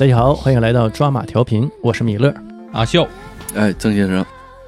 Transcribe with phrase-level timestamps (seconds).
[0.00, 2.34] 大家好，欢迎来到抓马调频，我是米勒。
[2.72, 3.06] 阿笑，
[3.54, 4.24] 哎，郑先生，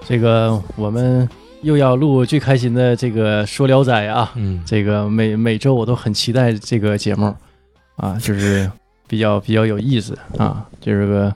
[0.07, 1.27] 这个我们
[1.63, 7.35] 又要录最开心的这个说聊斋啊，嗯，这个每每周我都很期待这个节目
[7.97, 8.71] 啊，就是
[9.09, 11.35] 比较比较有意思啊，就是个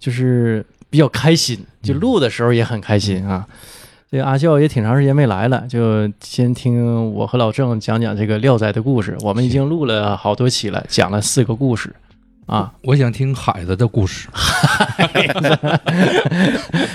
[0.00, 3.46] 就是比较开心，就录的时候也很开心啊。
[4.10, 9.16] 这个阿笑也挺长时间没来了，就先听我和老郑讲讲这个《聊斋》的故事。
[9.20, 11.94] 我们已经录了好多期了，讲了四个故事
[12.48, 12.72] 啊。
[12.82, 14.28] 我想听海子的故事。
[14.32, 15.58] 海 子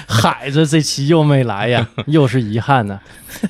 [0.07, 2.99] 海子这期又没来呀， 又是遗憾呢。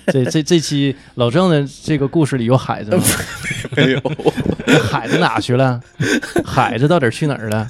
[0.08, 3.04] 这这这期老郑的这个故事里有海子吗？
[3.76, 4.02] 没有，
[4.90, 5.82] 海子哪去了？
[6.46, 7.68] 海子到底去哪儿了？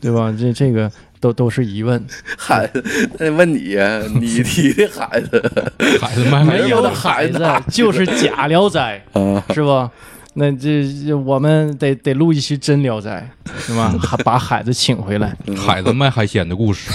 [0.00, 0.34] 对吧？
[0.38, 2.04] 这这个都都是疑问。
[2.36, 2.84] 海子，
[3.18, 9.90] 那问你呀，你提的海子海子卖卖没有海子就是假聊斋，啊，是吧？
[10.38, 13.26] 那这这我们得得录一期真聊斋，
[13.58, 13.90] 是吧？
[13.98, 16.90] 还把海子请回来，海子卖海鲜的故事。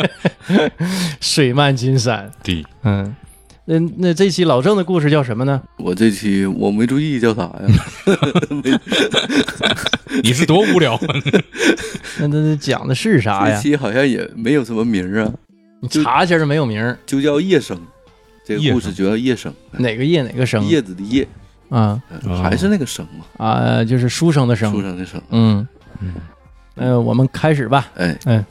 [1.20, 2.30] 水漫金山。
[2.42, 3.16] 对，嗯，
[3.64, 5.62] 那那这期老郑的故事叫什么呢？
[5.78, 7.60] 我这期我没注意叫啥呀？
[10.22, 11.00] 你是多无聊啊！
[12.20, 13.56] 那那那讲的是啥呀？
[13.56, 15.32] 这期好像也没有什么名儿啊，
[15.80, 17.80] 你查一下，没有名儿，就叫夜生。
[18.46, 20.62] 这个故事就叫夜生，哪个叶哪个生？
[20.66, 21.26] 叶子的叶，
[21.74, 22.00] 啊。
[22.24, 24.96] 嗯还是那个生嘛，啊，就是书生的书生。
[24.96, 25.20] 的生。
[25.30, 25.66] 嗯，
[26.00, 26.14] 嗯，
[26.76, 27.88] 呃，我们开始吧。
[27.96, 28.44] 哎哎，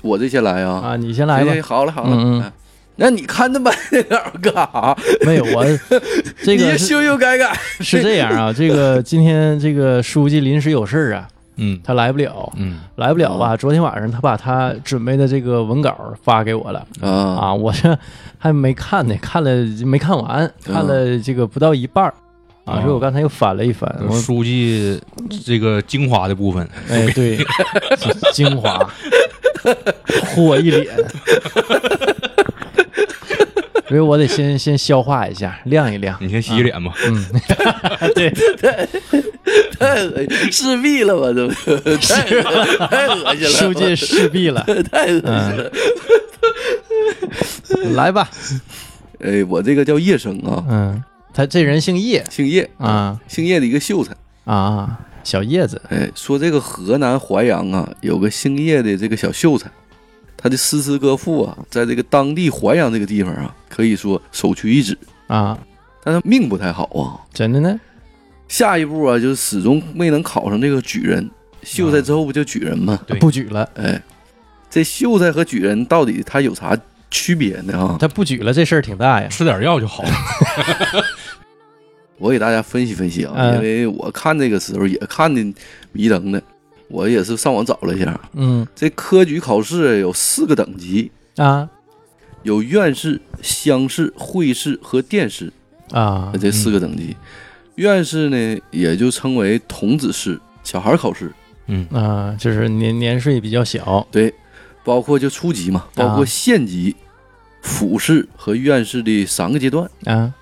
[0.00, 1.52] 我这先来啊，啊，你先来吧。
[1.62, 2.52] 好了好了，嗯
[2.94, 4.96] 那你看那半天稿干啥？
[5.26, 5.64] 没有我
[6.44, 7.58] 这个改改。
[7.80, 11.80] 是这样啊， 这个今天这个书记临时有事儿啊，嗯。
[11.82, 13.56] 他来不了，嗯，来不了吧？
[13.56, 16.86] 昨天晚上他把他准备的这个文稿发给我了。
[17.00, 17.10] 啊。
[17.10, 17.98] 啊，我这
[18.38, 19.50] 还没看呢，看了
[19.86, 22.12] 没看完，看了这个不到一半儿
[22.64, 25.00] 啊，啊所以我刚才又翻了一翻，我书记
[25.44, 27.38] 这个精华的部分，哎，对，
[28.32, 28.88] 精华，
[30.34, 30.86] 火一脸，
[33.88, 36.16] 所以我得先先消化一下，晾一晾。
[36.20, 36.94] 你先洗洗脸吧。
[37.04, 37.24] 嗯，
[38.14, 38.30] 对，
[39.78, 41.32] 太恶心，势必了吧？
[41.34, 45.70] 这不太恶太恶心了，书记势必了，太恶心了。
[47.94, 48.30] 来吧。
[49.20, 54.14] 哎，我这个叫叶生啊，嗯，他这人姓叶姓叶，啊姓叶的一个秀才。
[54.44, 59.70] 啊，小叶子哎，说这个河南淮阳啊，有个姓叶的这个小秀才，
[60.36, 64.98] 他的诗词歌赋啊，在这个当地淮阳这个地方啊，可以说首屈一指。
[65.28, 65.56] 啊，
[66.02, 67.78] 但他命不太好啊，真的呢？
[68.48, 71.30] 下一步啊，就是始终没能考上这个举人。
[71.62, 72.98] 秀才之后不就举人吗？
[73.06, 74.02] 对不举了，哎，
[74.68, 76.76] 这秀才和举人到底他有啥
[77.12, 77.78] 区别呢？
[77.78, 79.28] 啊，他不举了，这事儿挺大呀。
[79.28, 80.10] 吃点药就好了。
[82.18, 83.54] 我给大家分析分析啊，嗯。
[83.56, 85.54] 因为我看这个时候也看的
[85.92, 86.42] 迷瞪的，
[86.88, 88.66] 我也是上网找了一下，嗯。
[88.74, 91.68] 这科举考试有四个等级，啊。
[92.44, 95.52] 有院士、乡试、会试和殿试
[95.92, 97.16] 啊这四个等级。
[97.76, 101.32] 院士呢，也就称为童子试，小孩考试，
[101.66, 101.86] 嗯。
[101.92, 104.06] 啊，就是年年岁比较小。
[104.10, 104.32] 对，
[104.84, 106.94] 包括就初级嘛，包括县级、
[107.62, 109.88] 府试和院试的三个阶段。
[110.04, 110.34] 啊。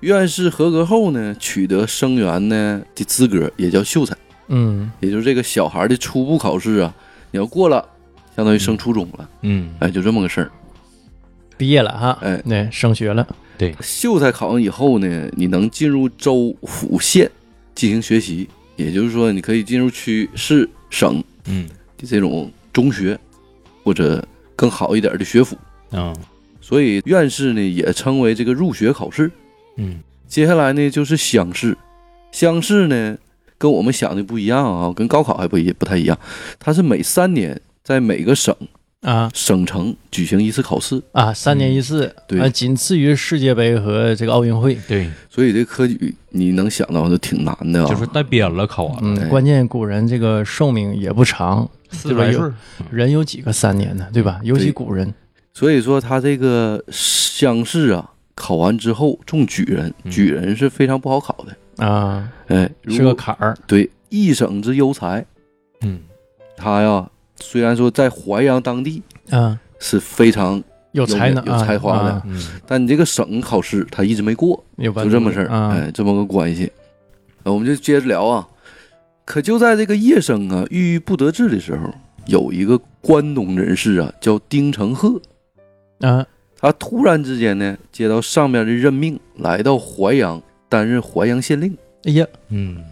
[0.00, 4.16] 院试合格后呢，取得生源呢的资格，也叫秀才。
[4.48, 4.90] 嗯。
[5.00, 6.94] 也就是这个小孩的初步考试啊，
[7.30, 7.88] 你要过了，
[8.36, 9.72] 相当于升初中了，嗯。
[9.80, 10.50] 哎，就这么个事儿。
[11.56, 12.36] 毕业了哈，哎。
[12.48, 13.24] 对，升学了。
[13.56, 13.72] 对。
[13.80, 17.30] 秀才考上以后呢，你能进入州、府、县
[17.76, 21.68] 进行学习，也就是说，你可以进入区、市、省嗯。
[21.96, 23.16] 的这种中学，
[23.84, 24.26] 或者
[24.56, 25.56] 更好一点的学府。
[25.92, 26.12] 啊
[26.62, 29.30] 所以院士呢，也称为这个入学考试。
[29.76, 31.76] 嗯接下来呢，就是乡试。
[32.30, 33.18] 乡试呢，
[33.58, 36.18] 跟我们想的不一样啊，跟高考还不一不太一样，
[36.58, 38.56] 它是每三年在每个省
[39.02, 44.78] 啊省城举行一次考试，啊，三年一次，对啊，仅次于世界杯和这个奥运会。
[44.88, 47.88] 对，所以这科举你能想到的挺难的啊。
[47.90, 52.40] 就是带编了考完了，嗯，哎关键古人这个寿命也不长，四百岁。
[52.90, 54.06] 人有几个三年呢？
[54.12, 54.40] 对吧？
[54.42, 55.12] 尤其古人
[55.54, 60.10] 所以说他这个乡试啊，考完之后中举人，嗯。
[60.10, 61.84] 举人是非常不好考的。
[61.84, 63.56] 啊，哎，是个坎儿。
[63.66, 65.24] 对一省之优才，
[65.82, 66.00] 嗯。
[66.56, 67.10] 他呀
[67.40, 69.58] 虽然说在淮阳当地啊。
[69.84, 70.62] 是非常
[70.92, 72.22] 有才能、有才华的
[72.64, 76.70] 但你这个省考试他一直没过，就这么事儿，啊，哎，这么个关系。
[77.42, 78.46] 呃我们就接着聊啊。
[79.24, 81.92] 可就在这个叶生啊郁郁不得志的时候，
[82.26, 85.20] 有一个关东人士啊，叫丁承鹤，
[86.02, 86.26] 啊，
[86.56, 91.76] 他突然之间呢接到上面的任命，来到淮阳担任淮阳县令。
[92.04, 92.84] 哎呀，嗯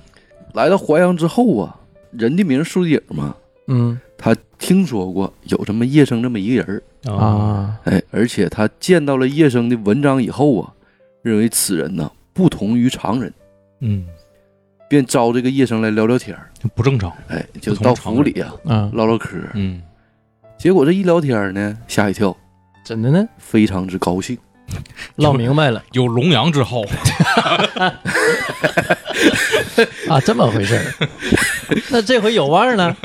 [0.54, 1.78] 来到淮阳之后啊，
[2.12, 3.36] 人的名树的影嘛，
[3.66, 4.00] 嗯。
[4.22, 10.70] 他听说过有这么叶生这么一个人儿，啊，哎，而且他见到了叶生的文章以后啊，
[11.22, 13.32] 认为此人呢不同于常人，
[13.80, 14.06] 嗯，
[14.90, 17.10] 便招这个叶生来聊聊天儿，不正常。
[17.28, 19.52] 哎，就到府里啊啊，唠唠嗑儿。
[19.54, 19.80] 嗯。
[20.58, 22.36] 结果这一聊天呢，吓一跳，
[22.90, 24.36] 真的呢，非常之高兴。
[25.14, 26.80] 唠明白了 有龙阳之好，
[30.08, 30.82] 啊，这么回事儿。
[31.90, 32.96] 那这回有望了，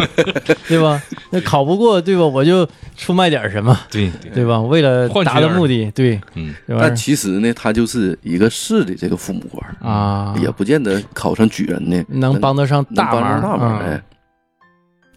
[0.68, 1.00] 对吧？
[1.30, 2.26] 那考不过，对吧？
[2.26, 2.68] 我就
[2.98, 4.60] 出卖点什么，对，对吧？
[4.60, 13.76] 为了达到目的，对，嗯但其实呢，他就是一个市的这个父母官啊，也不见得考上举人呢，能帮得上能大忙，大忙。
[13.76, 14.02] 啊哎，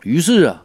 [0.03, 0.63] 于是啊，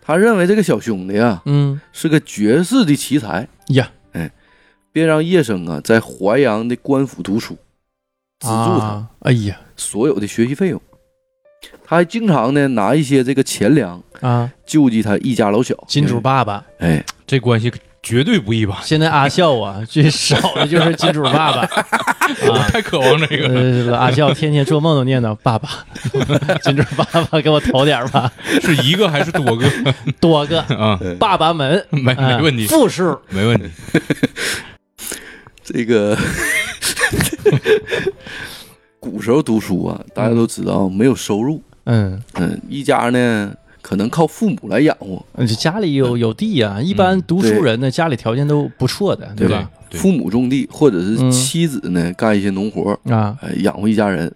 [0.00, 1.80] 他认为这个小兄弟啊嗯。
[1.92, 4.30] 是个绝世的奇才，呀，哎
[4.92, 7.54] 便让叶生啊在淮阳的官府读书，
[8.40, 8.86] 资助他。
[8.86, 9.60] 啊，哎呀。
[9.76, 10.80] 所有的学习费用。
[11.84, 15.74] 他还经常呢拿一些这个钱粮啊，救济他一家老小。
[15.88, 16.64] 金主爸爸。
[16.78, 17.70] 哎，这关系
[18.02, 18.76] 绝对不一般。
[18.82, 21.60] 现在阿笑啊，最少的就是金主爸爸。
[21.70, 22.68] 啊。
[22.70, 23.48] 太渴望这个。
[23.48, 25.68] 了，呃，阿笑天天做梦都念叨爸爸，
[26.62, 28.32] 金主爸爸给我投点吧，
[28.62, 29.68] 是一个还是多个？
[30.20, 30.60] 多个。
[30.62, 30.98] 啊？
[31.18, 33.68] 爸爸们，没哎没问题，复数没问题。
[35.62, 36.16] 这个
[38.98, 43.52] 古时候读书啊，大家都知道没有收入，嗯，嗯，一家呢
[43.90, 49.68] 可能靠父母来养活，这家里有有地呀、一般读书人呢，家里条件都不错的，对吧？
[49.90, 49.98] 对。
[49.98, 51.28] 父母种地，或者是嗯。
[51.32, 54.32] 妻子呢干一些农活，啊，哎，养活一家人。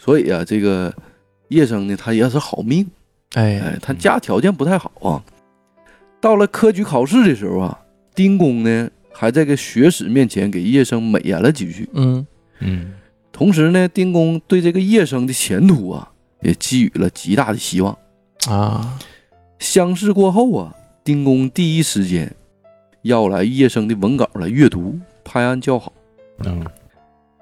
[0.00, 0.90] 所以啊，这个
[1.48, 2.86] 叶生呢，他也是好命，
[3.34, 5.20] 哎，哎，他家条件不太好啊。
[6.18, 7.78] 到了科举考试的时候啊，
[8.14, 12.26] 丁公呢还在个学史面前给叶生美言了几句，嗯。
[12.60, 12.94] 嗯。
[13.30, 16.10] 同时呢，丁公对这个叶生的前途啊
[16.40, 17.94] 也寄予了极大的希望。
[18.48, 18.98] 啊，
[19.58, 22.34] 乡试过后啊，丁公第一时间
[23.02, 25.92] 要来叶生的文稿来阅读，拍案叫好。
[26.44, 26.64] 嗯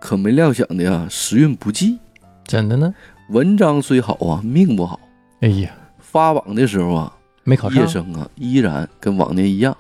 [0.01, 1.99] 可没料想的呀，时运不济，
[2.47, 2.95] 怎的呢？
[3.31, 5.01] 文章虽好啊，命不好。
[5.41, 9.75] 哎呀，发榜的时候啊，没考上，叶生啊依然跟往年一样，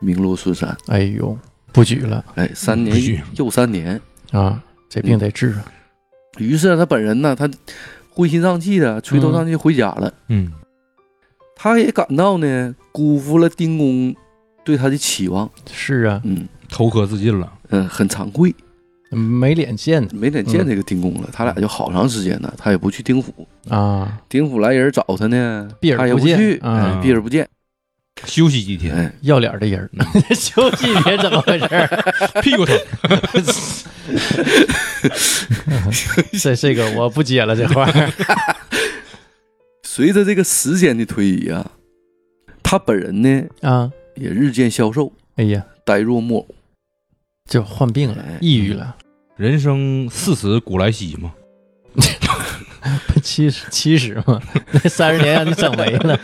[0.00, 0.74] 名落孙山。
[0.86, 1.36] 哎呦，
[1.70, 4.00] 不举了哎，三年又三年。
[4.30, 5.64] 啊，这病得治啊！
[6.38, 7.48] 于是他本人呢，他
[8.18, 10.12] 灰心丧气的垂头丧气回家了。
[10.26, 10.50] 嗯
[11.54, 14.14] 他也感到呢，辜负了丁公
[14.64, 15.48] 对他的期望。
[15.72, 17.52] 是啊，嗯投河自尽了。
[17.68, 18.52] 嗯，很惭愧，
[19.10, 21.28] 没脸见没脸见这个丁公了。
[21.32, 23.32] 他俩就好长时间呢，他也不去丁府。
[23.68, 27.48] 啊，丁府来人找他呢，避而不见他也不去，啊哎避而不见。
[28.24, 29.88] 休息几天，哎，要脸的人儿，
[30.34, 31.68] 休息几天怎么回事？
[32.42, 32.78] 屁股疼。
[36.40, 37.86] 这这个我不接了，这话。
[39.82, 41.72] 随着这个时间的推移啊，
[42.62, 46.48] 他本人呢啊，也日渐消瘦，哎呀，呆若木偶。
[47.48, 48.96] 就患病了，抑郁了，
[49.36, 51.32] 人生四十古来稀嘛。
[53.22, 56.18] 七十七十嘛，那三十年让你整没了，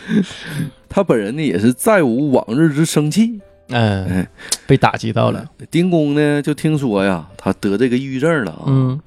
[0.87, 3.39] 他本人呢也是再无往日之生气。
[3.69, 4.29] 嗯，哎，
[4.67, 9.01] 被打击到了，丁公呢就听说呀，他得这个抑郁症了啊，嗯。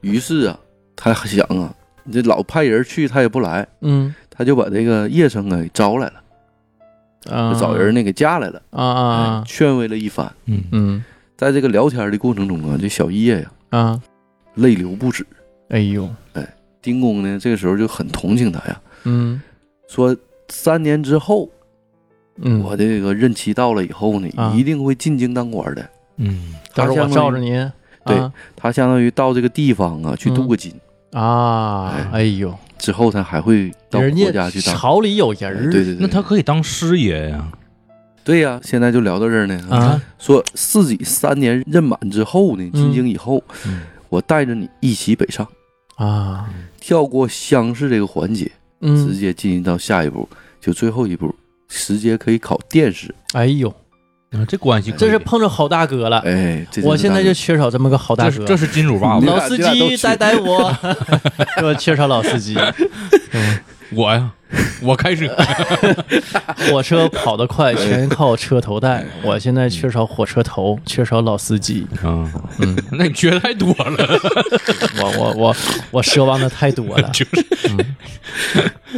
[0.00, 0.58] 于是啊，
[0.96, 1.72] 他想啊，
[2.02, 4.12] 你这老派人去他也不来，嗯。
[4.28, 10.32] 他就把这个叶生啊给招来了，啊，就找人呢给架来了，啊啊哎，劝慰了一番。
[10.46, 10.64] 嗯。
[10.72, 11.04] 嗯。
[11.36, 14.02] 在这个聊天的过程中啊，这小叶呀啊，
[14.54, 15.24] 泪流不止。
[15.68, 16.44] 哎呦，哎
[16.82, 19.40] 丁公呢这个时候就很同情他呀，嗯。
[19.86, 20.16] 说
[20.50, 21.48] 三年之后
[22.42, 24.52] 嗯，我这个任期到了以后呢，啊。
[24.54, 25.88] 一定会进京当官的。
[26.16, 27.70] 嗯到时候我罩着您，
[28.04, 30.72] 对啊他相当于到这个地方啊去镀个金，
[31.12, 32.24] 啊，哎。
[32.24, 34.74] 呦，之后他还会到人国家去当。
[34.74, 37.50] 朝里有人儿，对对对，那他可以当师爷呀。
[38.22, 39.58] 对呀、现在就聊到这儿呢。
[39.70, 43.82] 啊，说自己三年任满之后呢，进京以后，嗯。
[44.08, 45.46] 我带着你一起北上，
[45.94, 50.28] 啊，跳过乡试这个环节，直嗯，接进行到下一步，
[50.60, 51.34] 就最后一步，
[51.68, 53.14] 直接可以考殿试。
[53.34, 53.68] 哎呦，
[54.32, 59.26] 啊，这关系这是碰着好大哥了，哎，这我现在就就缺少这么个好大哥，这是这是金主爸爸。
[59.26, 60.76] 老司机带带我，
[61.62, 62.56] 我缺少老司机，
[63.32, 63.58] 嗯
[63.92, 64.30] 我呀，
[64.82, 65.28] 我开车，
[66.70, 69.04] 火车跑得快，全靠车头带。
[69.22, 71.86] 我现在缺少火车头，缺少老司机。
[72.02, 72.26] 啊，
[72.58, 74.20] 嗯，那你缺太多了，
[75.00, 75.56] 我我我
[75.92, 77.10] 我奢望的太多了。
[77.12, 77.44] 就是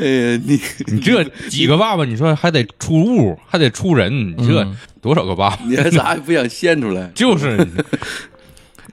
[0.00, 0.06] 哎
[0.36, 5.58] 呀，你你这几个爸爸，你说还得出物，还得出人，你这嗯多少个爸爸？
[5.66, 7.10] 你还咋也不想献出来？
[7.14, 7.66] 就是我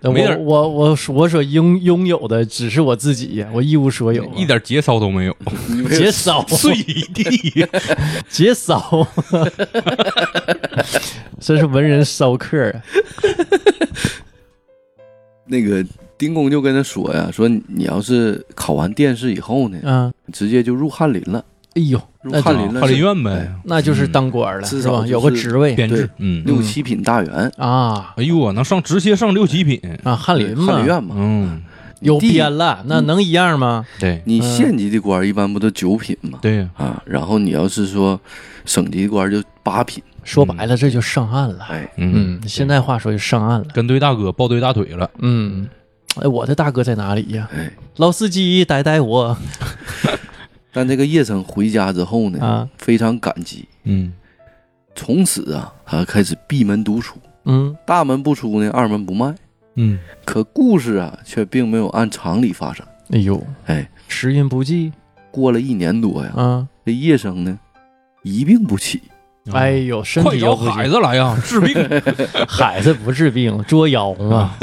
[0.01, 5.35] 没点我我我所拥拥有的只是我自己呀，我一无所有啊，一点节操都没有，
[5.91, 7.67] 节操，碎一地。
[8.29, 9.05] 节骚，
[11.39, 12.81] 真是文人骚客啊！
[15.45, 15.83] 那个
[16.17, 21.43] 丁公就跟他说呀，说你要是考完殿试以后呢，嗯，直接就入翰林了，
[21.75, 24.81] 哎呦，入翰林了，翰林院呗，那就是当官了，是吧？
[24.81, 31.15] 至少有个职位编制，嗯，六七品大员，啊哎呦我，能上直接上六七品，啊，翰林嘛，翰林院嘛。
[31.17, 31.61] 嗯，
[32.01, 33.85] 有地编了，那能一样吗？
[33.99, 36.39] 对你县级的官一般不都九品吗？
[36.41, 38.19] 对呀，啊，然后你要是说
[38.65, 41.65] 省级的官就八品，说白了，这就上岸了。
[41.69, 43.67] 哎，嗯嗯，现在话说就上岸了。
[43.73, 45.67] 跟对大哥抱对大腿了，嗯，
[46.15, 47.47] 哎，我的大哥在哪里呀？
[47.53, 49.37] 哎，老司机带带我
[50.71, 52.67] 但这个叶生回家之后呢，啊！
[52.77, 54.13] 非常感激，嗯
[54.95, 59.33] 从此啊，他开始闭门独处，嗯，大门不出呢，二门不迈。
[59.75, 62.85] 嗯，可故事啊，却并没有按常理发生。
[63.11, 64.91] 哎呦，哎，时运不济
[65.31, 66.67] 过了一年多呀，啊！
[66.85, 67.57] 这叶生呢，
[68.23, 69.01] 一病不起，
[69.53, 71.75] 哎呦，身快找体又不行海子来呀， 治病
[72.47, 74.55] 孩子不治病，捉妖嘛，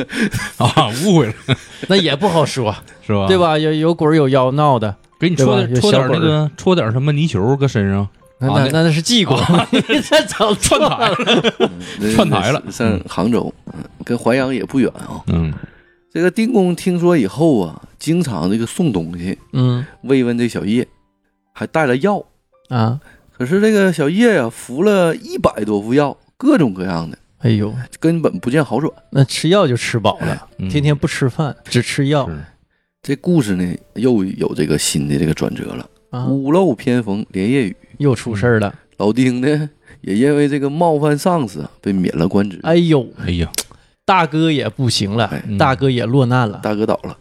[0.58, 1.34] 啊，误会了
[1.88, 3.26] 那也不好说，是吧？
[3.26, 3.38] 对？
[3.38, 3.56] 吧？
[3.56, 8.08] 有有鬼儿有妖闹的，给你戳戳点那个戳点什么泥球搁身上，
[8.38, 9.36] 那啊那那是济公，
[9.70, 11.70] 你这早串台了，
[12.00, 15.22] 那串台了上杭州，嗯跟淮阳也不远啊。
[15.28, 15.52] 嗯
[16.12, 20.86] 这个丁公听说以后啊，经常这个送东西嗯慰问这小叶，
[21.52, 22.24] 还带了药。
[22.68, 22.98] 啊，
[23.36, 28.90] 可是这个小叶呀、服了一百多副药，各种各样的，哎呦，根本不见好转。
[29.10, 32.36] 那吃药就吃饱了，嗯天天不吃饭，只吃药是
[33.06, 35.88] 这故事呢，又有这个新的这个转折了。
[36.10, 38.74] 啊，屋漏偏逢连夜雨，又出事儿了。
[38.96, 39.70] 老丁呢
[40.00, 43.48] 也因为这个冒犯上司啊被免了官职，哎呦，哎呀，
[44.04, 46.58] 大哥也不行了大哥也落难了。
[46.64, 47.16] 大哥倒了，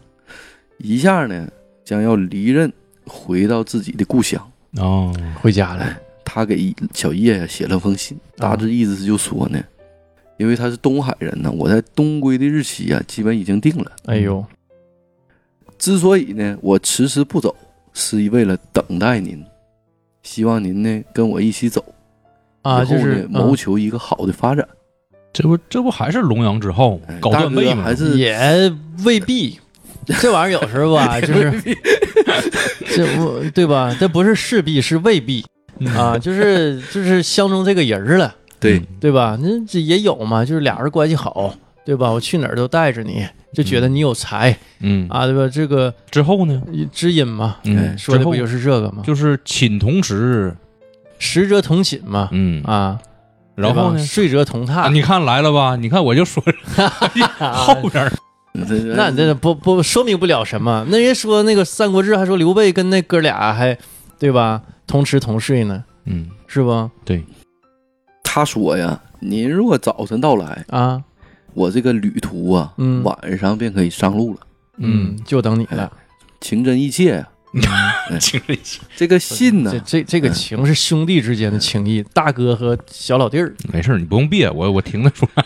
[0.78, 1.46] 一下呢
[1.84, 2.72] 将要离任，
[3.04, 4.44] 回到自己的故乡。
[4.78, 9.62] 哦，回家了，他给小叶写了封信，大致意思就说呢，
[10.36, 13.92] 因为他是东海人呢，我在东归的日期啊基本已经定了。
[14.06, 14.44] 哎呦，
[15.78, 17.54] 之所以呢我迟迟不走，
[17.92, 19.44] 是为了等待您，
[20.22, 21.84] 希望您呢跟我一起走，
[22.62, 24.66] 啊，以后就是呢谋求一个好的发展。
[25.32, 27.82] 这不这不还是龙阳之好哎，搞大哥断背吗？
[27.82, 28.72] 还是也
[29.04, 29.58] 未必。
[30.20, 31.52] 这玩意儿有时候吧，就是
[32.94, 33.94] 这不对吧？
[33.98, 35.44] 这不是势必，是未必
[35.96, 39.36] 啊，就是就是相中这个人了，对嗯对吧？
[39.42, 41.52] 那这也有嘛，就是俩人关系好，
[41.84, 42.12] 对吧？
[42.12, 45.48] 我去哪儿都带着你，就觉得你有才嗯啊，对吧？
[45.50, 46.62] 这个之后呢？
[46.92, 49.02] 知音嘛，嗯，说的不就是这个吗？
[49.02, 50.54] 就是寝同食，
[51.18, 53.00] 食则同寝嘛，嗯，啊，
[53.54, 53.98] 然后呢？
[54.04, 54.92] 睡则同啊，榻。
[54.92, 55.74] 你看来了吧？
[55.76, 56.42] 你看我就说
[57.40, 58.12] 后边
[58.52, 60.84] 那这那这不不说明不了什么。
[60.90, 63.78] 那人说那个《三国志》还说刘备跟那哥俩还
[64.18, 66.90] 对吧，同吃同睡呢，嗯，是不？
[67.06, 67.24] 对，
[68.22, 71.02] 他说呀，您若早晨到来，啊，
[71.56, 73.02] 我这个旅途啊，嗯。
[73.02, 74.40] 晚上便可以上路了。
[74.76, 75.90] 嗯，就等你了。
[76.38, 77.28] 情真意切呀、
[78.20, 83.54] 情人节这个信呢这，这这个情是兄弟之间的情谊，大哥和小老弟儿。
[83.72, 85.44] 没事儿，你不用憋，我我听得出来。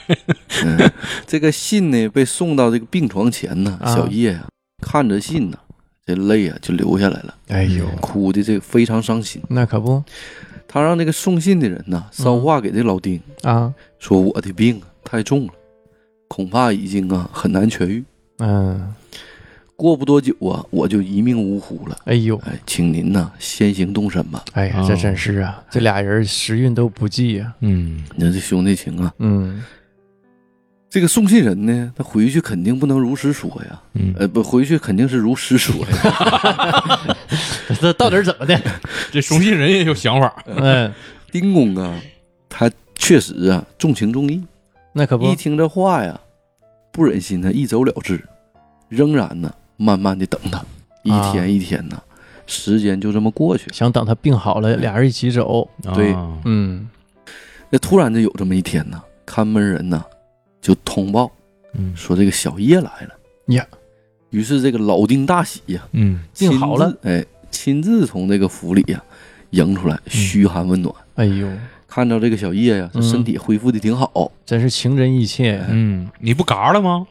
[0.65, 0.91] 嗯，
[1.29, 3.95] 这个信呢被送到这个病床前呢，啊。
[3.95, 4.49] 小叶呀、
[4.83, 5.59] 看着信呢，
[6.05, 9.41] 这泪啊就流下来了，哎呦，哭的这个非常伤心。
[9.49, 10.03] 那可不。
[10.67, 15.53] 他让那个送信的人呢捎话给这老丁，啊，说我的病啊太重了，
[16.31, 18.05] 恐怕已经啊很难痊愈，
[18.39, 18.95] 嗯，
[19.75, 21.99] 过不多久啊我就一命呜呼了。
[22.05, 24.45] 哎呦，哎，请您呐先行动身吧。
[24.53, 27.53] 哎呀，哦这真是啊，这俩人时运都不济呀。
[27.63, 29.61] 嗯，你看这兄弟情啊，嗯，
[30.89, 37.17] 这个送信人呢，他回去肯定不能如实说呀，嗯，呃，不回去肯定是如实说呀。
[37.81, 38.61] 这到底是怎么的？
[39.11, 40.33] 这送信人也有想法。
[40.47, 40.93] 嗯，
[41.33, 42.01] 丁公啊，
[42.49, 44.41] 他确实啊重情重义，
[44.93, 45.25] 那可不。
[45.25, 46.21] 一听这话呀，
[46.93, 48.23] 不忍心他一走了之，
[48.89, 50.65] 仍然呢慢慢的等他，
[51.03, 52.03] 一啊天一天呢，
[52.47, 53.73] 时间就这么过去了。
[53.73, 55.69] 想等他病好了，俩人一起走。
[55.95, 56.13] 对。
[56.13, 56.39] 啊。
[56.45, 56.89] 嗯，
[57.71, 60.05] 那突然就有这么一天呢，看门人呢
[60.61, 61.31] 就通报
[61.75, 61.95] 嗯。
[61.97, 63.11] 说这个小叶来了。
[63.55, 63.67] 呀。
[64.31, 66.97] 于是这个老丁大喜呀，嗯病好了。
[67.03, 69.03] 哎，亲自从这个府里呀、
[69.51, 70.95] 迎出来，嘘寒问暖。
[71.17, 71.49] 哎呦，
[71.91, 75.61] 看着这个小叶呀、这嗯身体恢复的挺好，真是情真意切。
[75.69, 77.05] 嗯，你不嘎了吗？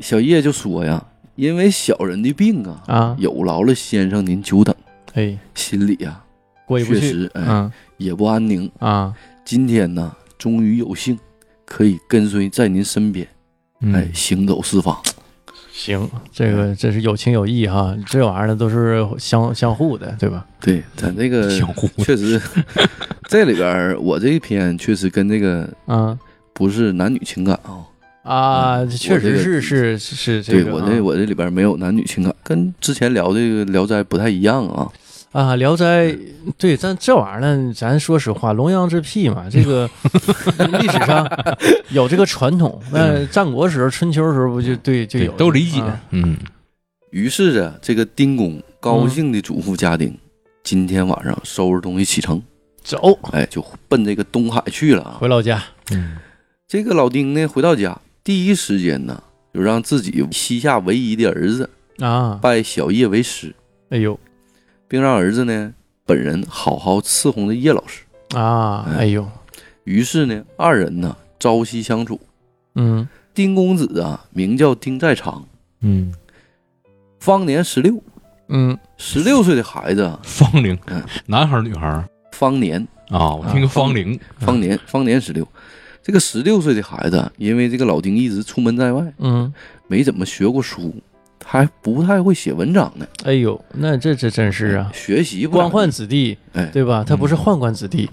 [0.00, 4.72] 小叶就说呀：“因为小人的病啊，啊，有劳了先生您久等，
[5.14, 6.22] 哎，心里呀、
[6.64, 7.00] 过意不去。
[7.00, 8.70] 确实哎、嗯也不安宁。
[8.78, 9.12] 啊，
[9.44, 11.18] 今天呢，终于有幸
[11.66, 13.26] 可以跟随在您身边，
[13.80, 14.96] 嗯哎，行走四方。
[15.72, 20.46] 行，这个这是有情有义哈，这玩意儿呢都是相相互的，对吧？
[20.60, 22.40] 对，咱这个相互确实，
[23.28, 26.16] 这里边儿我这一篇确实跟这个嗯
[26.52, 27.80] 不是男女情感啊。
[28.22, 34.86] 啊，嗯确实是是是这对个啊我这我这里边没有男女情感，跟之前聊这个《聊斋》不太一样啊。
[35.32, 36.08] 啊，《聊斋》
[36.58, 39.88] 对，但这玩意儿呢，咱说实话，龙阳之癖嘛，这个
[40.78, 41.26] 历史上
[41.90, 42.80] 有这个传统。
[42.92, 46.00] 那战国时候、春秋时候不就对就对有都理解啊。
[46.10, 46.36] 嗯
[47.10, 50.16] 于是啊，这个丁公高兴的嘱咐家丁，
[50.62, 52.42] 今天晚上收拾东西启程，
[52.82, 55.16] 走哎，就奔这个东海去了啊。
[55.18, 56.16] 回老家，嗯
[56.68, 59.22] 这个老丁呢，回到家第一时间呢，
[59.52, 61.68] 就让自己膝下唯一的儿子
[62.00, 63.54] 啊，拜小叶为师，
[63.90, 64.18] 哎呦
[64.92, 65.72] 并让儿子呢
[66.04, 68.02] 本人好好伺候着叶老师。
[68.36, 69.26] 啊，哎呦，
[69.84, 72.20] 于是呢，二人呢朝夕相处。
[72.74, 75.46] 嗯丁公子啊，名叫丁在长，
[75.80, 76.12] 嗯，
[77.18, 78.02] 方年十六。
[78.48, 83.34] 嗯，十六岁的孩子啊，芳龄嗯，男孩儿女孩儿方年，啊？
[83.34, 85.48] 我听个方龄，方年，方年十六。
[86.02, 89.50] 这个十六岁的孩子啊，因为这个老丁一直出门在外，嗯，
[89.88, 91.11] 没怎么学过书，他
[91.44, 93.06] 还不太会写文章呢。
[93.24, 97.04] 哎呦，那这这真是啊，学习不官宦子弟，哎，对吧？
[97.06, 98.08] 他不是宦官子弟，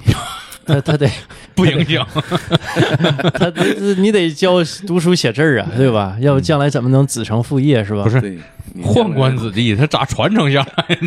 [0.65, 1.09] 他他得
[1.55, 2.05] 不影响。
[3.33, 3.63] 他 他
[3.97, 6.17] 你得教读书写字儿啊，对吧？
[6.19, 8.03] 要不将来怎么能子承父业是吧？
[8.03, 8.37] 不是对，
[8.81, 10.99] 宦官子弟，他咋传承下来？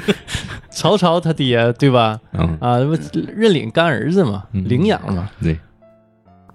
[0.71, 2.19] 曹操他爹对吧？
[2.33, 2.97] 嗯，啊，不
[3.37, 5.59] 认领干儿子嘛，嗯领养嘛，对，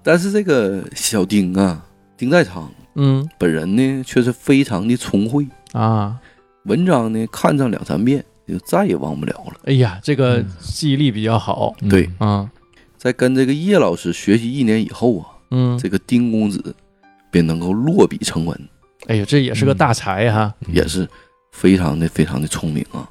[0.03, 1.84] 但是这个小丁啊，
[2.17, 3.27] 丁在昌嗯。
[3.38, 6.19] 本人呢，却是非常的聪慧，啊，
[6.65, 9.62] 文章呢看上两三遍就再也忘不了了。
[9.63, 10.47] 哎呀，这个嗯。
[10.60, 11.73] 记忆力比较好。
[11.81, 11.88] 嗯。
[11.89, 12.51] 对，啊，
[12.97, 16.75] 在跟这个叶老师学习一年以后啊，嗯，这个丁公子
[17.31, 18.69] 便能够落笔成文，
[19.07, 21.07] 哎呀，这也是个大才哈，也是
[21.51, 23.10] 非常的非常的聪明啊。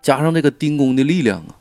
[0.00, 1.56] 加上这个丁公的力量啊，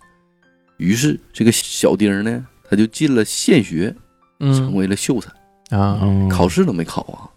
[0.78, 3.96] 于是这个小丁呢，他就进了县学，
[4.40, 5.30] 成嗯为了秀才，
[5.78, 6.28] 啊，嗯。
[6.30, 7.31] 考试都没考啊。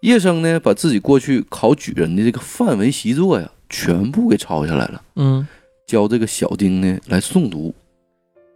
[0.00, 5.46] 叶生呢，把自己过去考举人的这个范文习作呀，全部给抄下来了，嗯
[5.86, 7.74] 教这个小丁呢来诵读。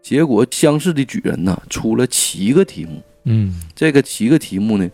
[0.03, 4.89] 结果乡试的举人呐，出了七个题目，嗯这个七个题目呢，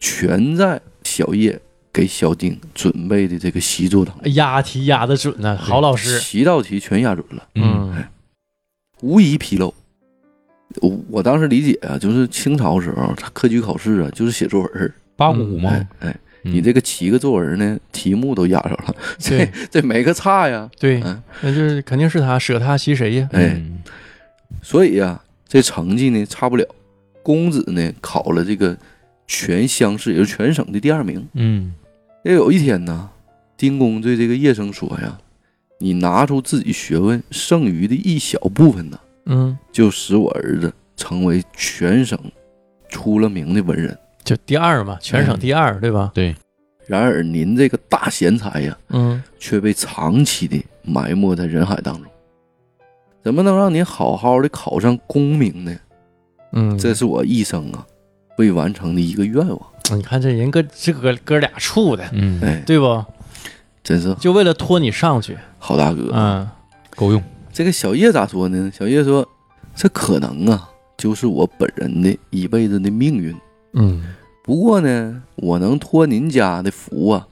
[0.00, 1.60] 全在小叶
[1.92, 8.04] 给小丁准备的这个习作当中，押题押的准呢，好老师，七道题全押准了，嗯嗯
[9.02, 9.72] 无疑纰漏。
[10.82, 14.92] 我我当时理解啊，就是清朝时候他科举考试啊，就是写作文儿。
[15.16, 16.14] 八股嘛哎？
[16.42, 20.70] 你这个七个作文呢，题目都压着了， 这这没个差呀。
[20.78, 23.28] 对嗯，那就是肯定是他，舍他其谁呀？
[23.32, 23.82] 哎，嗯
[24.62, 26.64] 所以呀、这成绩呢差不了。
[27.24, 28.76] 公子呢考了这个
[29.26, 31.26] 全乡试，也就是全省的第二名。
[31.34, 31.74] 嗯
[32.22, 33.10] 也有一天呢，
[33.56, 35.18] 丁公对这个叶生说呀
[35.80, 42.16] ：“你拿出自己学问剩余的一小部分呢，嗯，就使我儿子成为全省
[42.88, 43.98] 出了名的文人。
[44.26, 46.10] 就第二嘛，全省第二，对吧？
[46.12, 46.34] 对，
[46.86, 52.10] 然而您这个大贤才呀，嗯却被长期的埋没在人海当中。
[53.22, 55.74] 怎么能让您好好的考上功名呢？
[56.52, 57.86] 嗯，这是我一生啊
[58.36, 59.60] 未完成的一个愿望。
[59.94, 63.04] 你看这人哥这哥哥俩处的，嗯，哎，对不？
[63.84, 66.10] 真是就为了拖你上去，好大哥。
[66.12, 66.48] 嗯
[66.96, 67.22] 够用。
[67.52, 68.72] 这个小叶咋说呢？
[68.76, 69.26] 小叶说
[69.76, 73.36] ：“这可能啊，就是我本人的一辈子的命运。
[73.74, 74.02] 嗯
[74.46, 77.26] 不过呢，我能托您家的福啊，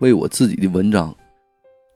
[0.00, 1.12] 为我自己的文章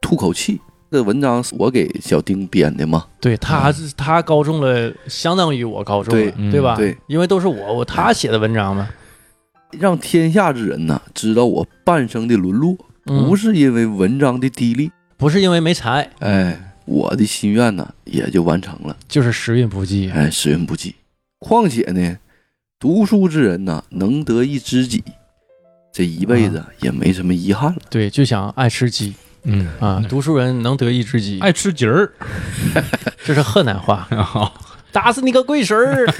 [0.01, 0.59] 吐口气。
[0.91, 3.05] 这文章是我给小丁编的嘛？
[3.21, 6.75] 对他是他高中了，相当于我高中了，对嗯对吧？
[6.75, 8.89] 对，因为都是我我他写的文章嘛，
[9.71, 20.11] 让天下之人呐知道我半生的沦落，嗯不是因为文章的低劣，不是因为没才，哎，我的心愿呢也就完成了，就是时运不济。
[20.11, 20.95] 哎，时运不济。
[21.37, 22.17] 况且呢，
[22.79, 25.03] 读书之人呐，能得一知己，
[25.91, 27.81] 这一辈子也没什么遗憾了。
[27.89, 29.13] 对，就想爱吃鸡。
[29.43, 29.67] 嗯。
[29.81, 32.09] 啊，读书人能得一知己，爱吃鸡儿，
[33.25, 34.49] 这是河南话，啊
[34.91, 36.07] 打死你个龟孙儿！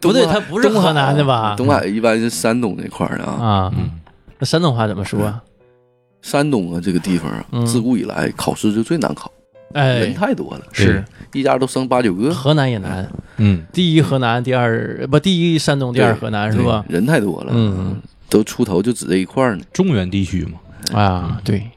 [0.00, 1.54] 不对，他不是河南的吧？
[1.56, 3.70] 东海一般是山东那块儿的啊。
[4.38, 5.40] 那山东话怎么说啊？
[6.22, 7.64] 山东啊这个地方啊，嗯。
[7.66, 9.30] 自古以来考试就最难考，
[9.72, 11.04] 人哎，太多了，是。
[11.32, 16.84] 一家都生八九个，河南也难，嗯，第一河南，第二不第一山东，第二河南是吧？
[16.88, 19.64] 人太多了，嗯，都出头就指这一块儿呢。
[19.72, 20.60] 中原地区嘛，
[20.96, 21.68] 啊，对，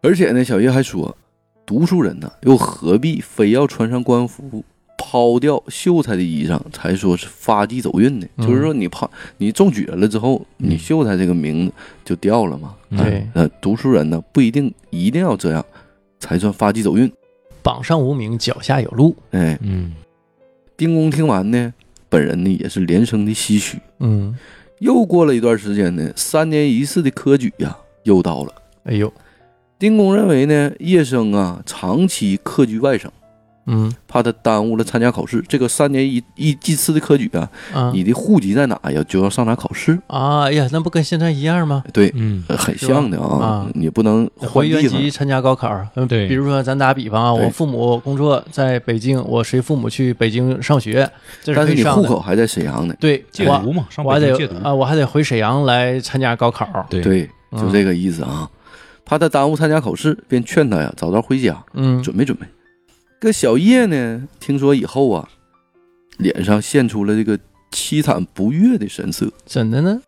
[0.00, 1.16] 而且呢，小叶还说，
[1.66, 4.64] 读书人呢，又何必非要穿上官服，
[4.96, 8.26] 抛掉秀才的衣裳，才说是发迹走运呢？
[8.36, 8.46] 嗯。
[8.46, 11.72] 就是说，你抛你中举人了之后，你秀才这个名字
[12.04, 12.76] 就掉了嘛。
[12.90, 12.98] 嗯。
[12.98, 15.66] 对，呃，读书人呢，不一定一定要这样
[16.24, 17.12] 才算发迹走运。
[17.62, 19.14] 榜上无名，脚下有路。
[19.30, 19.94] 哎，嗯
[20.74, 21.74] 丁公听完呢，
[22.08, 23.78] 本人呢也是连声的唏嘘。
[24.00, 24.34] 嗯，
[24.78, 28.52] 又过了一段时间呢，三年一次的科举呀、又到了。
[28.84, 29.12] 哎呦，
[29.78, 33.10] 丁公认为呢，叶生啊长期客居外省，
[33.66, 35.42] 嗯怕他耽误了参加考试。
[35.48, 39.98] 这个三年一一一次的科举啊，啊你的户籍在哪呀，就要上哪考试。
[40.06, 41.82] 啊，哎呀，那不跟现在一样吗？
[41.92, 45.10] 对，嗯呃很像的啊啊，你不能换回原籍。
[45.10, 51.08] 参加高考，嗯，对比如说咱打比方啊，我父母工作在北京，我随父母去北京上学，
[51.42, 51.84] 这但是你。
[51.84, 52.94] 户口还在沈阳呢。
[52.98, 56.66] 对，我戒毒嘛，上我还得北京戒毒，啊，我还得回沈阳来参加高考。
[56.90, 58.50] 对，对，就这个意思啊。
[59.04, 62.46] 怕他耽误参加考试，便劝他呀早早回家嗯，准备准备。
[63.24, 65.26] 这小叶呢，听说以后啊，
[66.18, 67.38] 脸上现出了这个
[67.72, 69.32] 凄惨不悦的神色。
[69.46, 70.02] 怎的呢？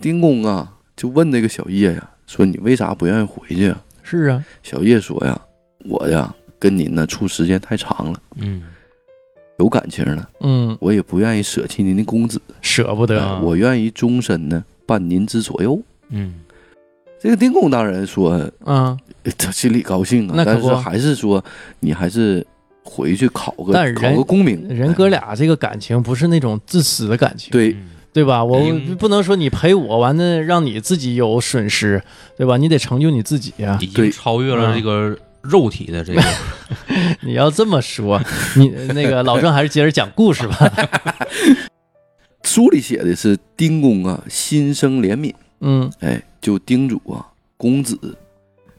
[0.00, 3.80] 丁公啊，就问那个小叶呀，说你为啥不愿意回去啊？
[4.02, 5.40] 是啊，小叶说呀，
[5.84, 8.64] 我呀跟您呢处时间太长了，嗯
[9.60, 13.22] 有感情了，嗯，我也不愿意舍弃您的公子，舍不得。
[13.22, 15.80] 啊我愿意终身呢伴您之左右。
[16.08, 16.40] 嗯
[17.20, 18.98] 这个丁公当然说，嗯，呃
[19.36, 21.44] 他 心里高兴啊，那可不但是还是说
[21.80, 22.46] 你还是
[22.82, 24.66] 回去考个但人考个功名。
[24.68, 28.42] 人哥俩这个感情不是那种自私的感情，对嗯对吧？
[28.42, 32.02] 我嗯不能说你陪我完了让你自己有损失，
[32.36, 32.56] 对吧？
[32.56, 36.22] 你得成就你自己呀、已对经超越了这个肉体的这个，
[37.22, 38.20] 你要这么说，
[38.56, 40.72] 你那个老郑还是接着讲故事吧。
[42.42, 47.96] 书里写的是丁公啊心生怜悯，嗯哎，就叮嘱啊公子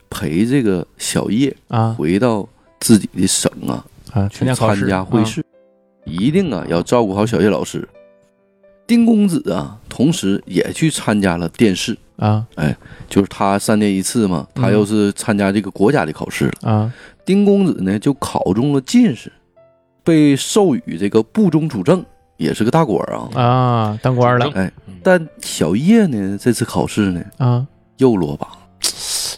[0.10, 1.96] 陪这个小叶啊。
[1.98, 2.48] 回到
[2.80, 5.44] 自己的省啊啊，去参加会试，
[6.06, 7.88] 一定啊要照顾好小叶老师。
[8.88, 12.44] 丁公子啊，同时也去参加了殿试，啊。
[12.56, 12.76] 哎
[13.08, 16.72] 就是他三年一次嘛，他嗯又是参加这个国家的考试了。
[16.72, 16.94] 啊。
[17.24, 19.32] 丁公子呢就考中了进士，
[20.04, 22.04] 被授予这个部中主政，
[22.38, 23.30] 也是个大官啊。
[23.36, 23.44] 啊。
[23.44, 24.50] 啊，当官了。
[24.56, 27.68] 哎嗯，但小叶呢这次考试呢啊，
[27.98, 28.50] 又落榜，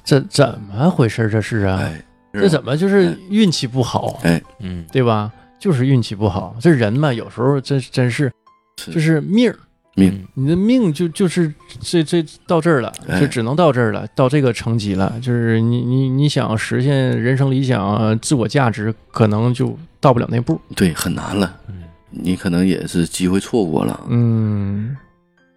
[0.03, 1.29] 这怎么回事？
[1.29, 3.17] 这是啊，哎，这怎么就是哎。
[3.29, 4.41] 运气不好，哎。
[4.59, 4.85] 嗯。
[4.91, 5.31] 对吧？
[5.59, 8.31] 就是运气不好，这人嘛，有时候真真是
[8.79, 8.91] 是。
[8.91, 9.55] 就是命儿，
[9.95, 10.27] 命。
[10.33, 13.19] 你的命就就是这这到这儿了，哎。
[13.19, 15.13] 就只能到这儿了，到这个层级了。
[15.21, 20.59] 就是你你你想实现人生理想、呃自我价值，可能就到不了那步。
[20.75, 21.83] 对很难了，嗯。
[22.09, 23.99] 你可能也是机会错过了。
[24.09, 24.97] 嗯。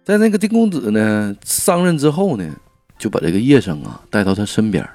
[0.03, 2.47] 在那个丁公子呢上任之后呢，
[2.97, 4.87] 就把这个叶生啊带到他身边，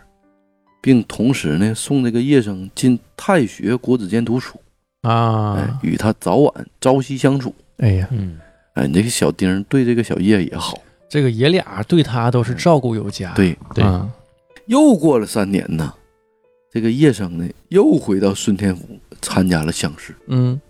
[0.80, 4.60] 并同时呢送这个叶生进太学国子监读书，
[5.02, 7.54] 哎啊，，与他早晚朝夕相处。
[7.78, 8.38] 哎呀，嗯。
[8.74, 10.78] 哎，你这个小丁儿对这个小叶也好。
[11.08, 13.32] 这个爷俩对他都是照顾有加。
[13.34, 13.82] 对，对。
[13.84, 14.08] 啊
[14.66, 15.92] 又过了三年呢，
[16.70, 18.86] 这个叶生呢又回到顺天府
[19.20, 20.60] 参加了乡试，嗯。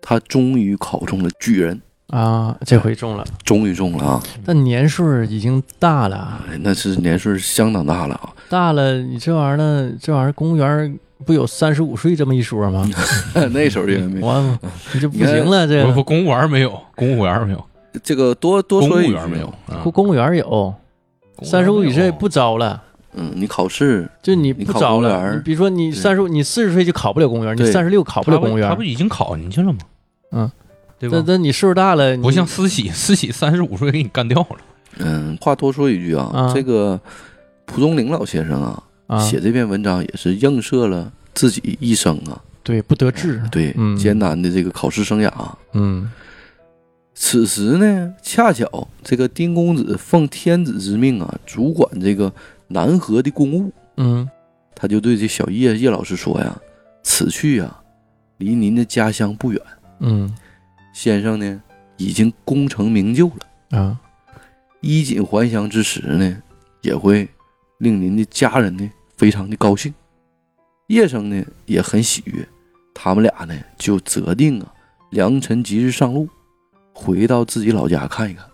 [0.00, 4.22] 他终于考中了举人，啊，这回中了，终于中了啊！
[4.44, 8.32] 但年数已经大了，哎，那是年数相当大了啊！
[8.48, 12.88] 大了，你这玩意儿呢，这玩意儿公务员不有三十五岁这么一说吗？
[13.52, 14.58] 那时候也没我
[14.94, 17.62] 你这不行了，这不不，公务员没有，公务员没有，
[18.02, 20.74] 这个多多公务说一句员没有，啊公公务员有
[21.42, 22.82] 三十五以上不招了。
[23.14, 29.78] 嗯，你考试就你你考不招了，公务员你比如说你对三十，你四十岁就考不了公务员，你对三十六考不了公务员他不，已经考进去了吗？
[30.32, 30.50] 嗯，
[30.98, 31.22] 对吧？
[31.26, 34.56] 那那你岁数大了，不像慈禧，慈禧三十五岁给你干掉了。
[34.98, 37.00] 嗯，话多说一句啊，啊这个
[37.66, 45.56] 蒲松龄老先生啊，啊，写这篇文章也是映射了自己一生啊，对不得志，对、嗯艰难的这个考试生涯啊。
[45.74, 46.10] 嗯
[47.14, 52.32] 此时呢，恰巧这个丁公子奉天子之命啊，主管这个
[52.68, 54.28] 南河的公务，嗯
[54.74, 56.56] 他就对这小叶叶老师说呀
[57.02, 57.80] ：“此去啊，
[58.36, 59.60] 离您的家乡不远，
[59.98, 60.32] 嗯
[60.98, 61.62] 先生呢
[61.96, 64.00] 已经功成名就了，啊，
[64.80, 66.42] 衣锦还乡之时呢，
[66.82, 67.28] 也会
[67.78, 69.94] 令您的家人呢非常的高兴。”
[70.88, 72.44] 叶生呢也很喜悦，
[72.92, 74.74] 他们俩呢就择定啊，
[75.10, 76.28] 良辰吉日上路，
[76.92, 78.44] 回到自己老家看一看。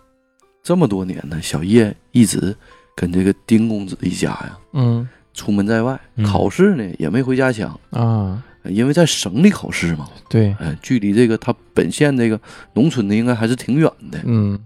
[0.61, 2.55] 这么多年呢，小叶一直
[2.95, 12.39] 跟这个丁公子一家呀嗯出门在外，嗯考试呢也没回家乡，啊，因为在省里考试嘛，对，哎，距离这个他本县这个
[12.73, 14.19] 农村的应该还是挺远的。
[14.25, 14.59] 嗯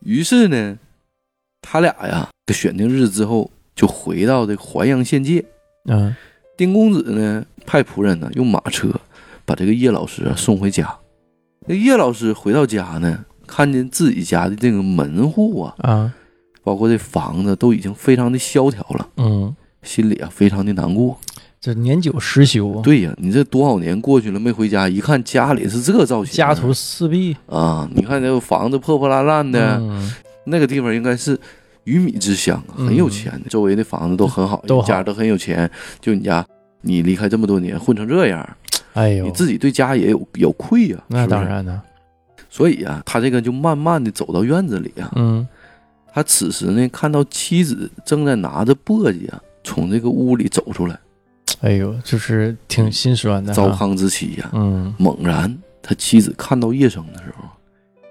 [0.00, 0.78] 于是呢，
[1.62, 5.44] 他俩呀，选定日子之后就回到这个淮阳县界。
[5.86, 6.14] 嗯
[6.56, 8.88] 丁公子呢，派仆人呢用马车
[9.44, 10.96] 把这个叶老师啊送回家。
[11.66, 16.14] 那叶老师回到家呢，看见自己家的这个门户啊，啊，
[16.62, 21.18] 包括这房子都已经非常的萧条了，嗯，心里啊非常的难过。
[21.64, 27.34] 这年久失修，对呀，你这多少年过去了没回家，一看家里是这造型，家徒四壁。
[27.46, 27.88] 啊！
[27.94, 30.12] 你看这个房子破破烂烂的，嗯。
[30.44, 31.40] 那个地方应该是
[31.84, 34.86] 鱼米之乡啊，很有钱的，周围的房子都很好，都好。
[34.86, 35.70] 家都很有钱。
[36.02, 36.44] 就你家，
[36.82, 38.46] 你离开这么多年，混成这样，
[38.92, 39.24] 哎呦。
[39.24, 41.42] 你，自己对家也有有愧呀、那当。
[41.42, 41.80] 然呢，
[42.50, 45.48] 所以啊，他这个就慢慢的走到院子里啊，嗯。
[46.12, 51.00] 他此时呢看到妻子正在拿着簸箕啊，从这个屋里走出来，
[51.64, 57.48] 哎呦，就是挺心酸的哈，糟糠之妻呀、嗯猛然，他妻子看到叶生的时候，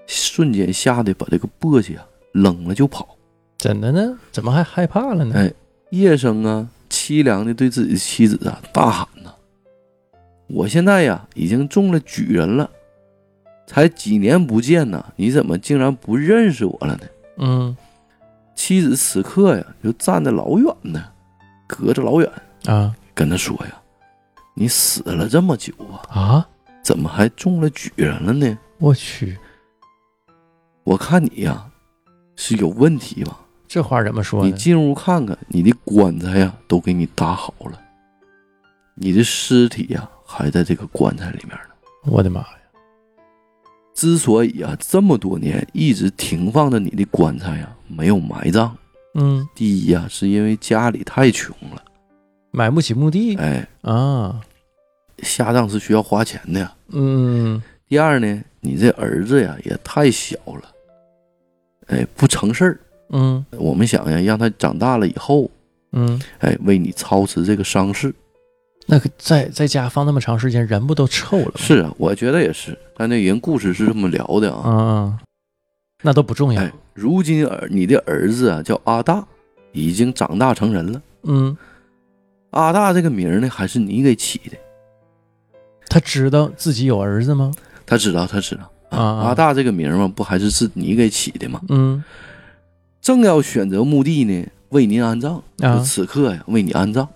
[0.07, 3.15] 瞬间吓得把这个簸箕啊扔了就跑。
[3.59, 4.17] 怎的呢？
[4.31, 5.35] 怎么还害怕了呢？
[5.37, 5.53] 哎，
[5.91, 9.31] 叶生啊，凄凉的对自己的妻子啊大喊呐
[10.49, 12.67] ：“我现在呀已经中了举人了，
[13.67, 17.01] 才几年不见呐，你怎么竟然不认识我了呢
[17.37, 17.77] 嗯？”
[18.55, 21.03] 妻子此刻呀就站得老远呢，
[21.67, 22.31] 隔着老远
[22.65, 23.81] 啊跟他说呀
[24.55, 25.73] ：“你死了这么久
[26.09, 26.47] 啊，啊，
[26.83, 28.57] 怎么还中了举人了呢？
[28.79, 29.37] 我去，
[30.83, 31.65] 我看你呀
[32.35, 34.49] 是有问题吧。”这话怎么说呢？
[34.49, 37.79] 你进屋看看，你的棺材呀都给你搭好了，
[38.95, 41.73] 你的尸体呀还在这个棺材里面呢。
[42.05, 42.47] 我的妈呀！
[43.95, 48.75] 之所以啊这么多年一直停放着你的棺材呀没有埋葬，
[49.15, 51.83] 嗯，第一呀是因为家里太穷了，
[52.55, 54.39] 买不起墓地哎，啊，
[55.23, 56.71] 下葬是需要花钱的呀。
[56.89, 60.61] 嗯第二呢，你这儿子呀也太小了，
[61.87, 62.79] 哎，不成事儿。
[63.09, 65.49] 嗯我们想呀，让他长大了以后，
[65.93, 68.13] 嗯，哎，为你操持这个丧事。
[68.85, 71.53] 那个在在家放那么长时间，人不都臭了吗？
[71.55, 72.77] 是啊，我觉得也是。
[72.95, 74.69] 但那人故事是这么聊的啊。
[74.69, 75.19] 啊，
[76.03, 79.25] 那都不重要哎。，如今儿你的儿子啊叫阿大，
[79.71, 81.01] 已经长大成人了。
[81.23, 81.55] 嗯，
[82.53, 84.57] 阿大这个名儿呢，还是你给起的。
[85.89, 87.51] 他知道自己有儿子吗？
[87.85, 88.63] 他知道，他知道。
[88.89, 91.61] 啊啊阿大这个名儿嘛，不还是是你给起的吗？
[91.69, 92.03] 嗯
[93.01, 95.43] 正要选择墓地呢，为您安葬。
[95.59, 97.07] 啊此刻呀，为你安葬，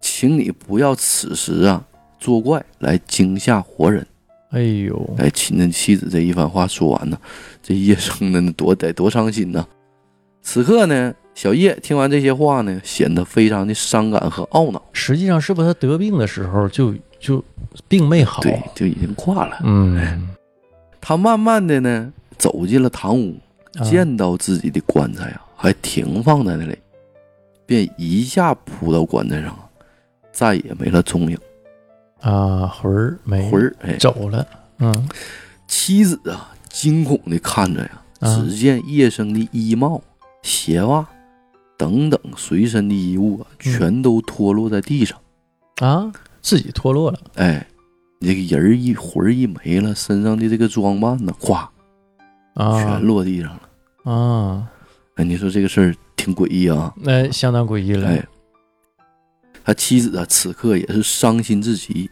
[0.00, 1.84] 请你不要此时啊
[2.18, 4.06] 作怪来惊吓活人。
[4.50, 7.18] 哎呦，哎，亲着妻子这一番话说完呢，
[7.62, 9.66] 这叶生呢多得多伤心呐。
[10.40, 14.80] 此刻呢，小叶听完这些话呢，显得非常的伤感和懊恼。
[14.92, 17.42] 实际上是不是他得病的时候就就
[17.88, 18.40] 病没好？
[18.40, 19.58] 对，就已经挂了。
[19.64, 20.28] 嗯，
[21.00, 23.36] 他慢慢的呢走进了堂屋，
[23.78, 26.78] 啊见到自己的棺材啊还停放在那里，
[27.66, 29.68] 便一下扑到棺材上啊，
[30.32, 31.36] 再也没了踪影，
[32.20, 33.96] 啊魂儿没魂儿哎。
[33.96, 34.46] 走了。
[34.78, 35.08] 嗯
[35.66, 40.00] 妻子啊惊恐的看着呀，啊只见叶生的衣帽、
[40.42, 41.04] 鞋袜
[41.76, 45.18] 等等随身的衣物啊，嗯全都脱落在地上。
[45.80, 47.20] 啊，自己脱落了。
[47.34, 47.66] 哎，
[48.20, 51.66] 你这个人儿一魂儿一没了，身上的这个装扮呢，咵，
[52.54, 54.12] 啊全落地上了。
[54.12, 54.68] 啊，
[55.16, 56.94] 哎，你说这个事儿挺诡异啊。
[56.96, 58.08] 那相当诡异了。
[58.08, 58.24] 哎，
[59.64, 62.08] 他妻子啊，此刻也是伤心至极，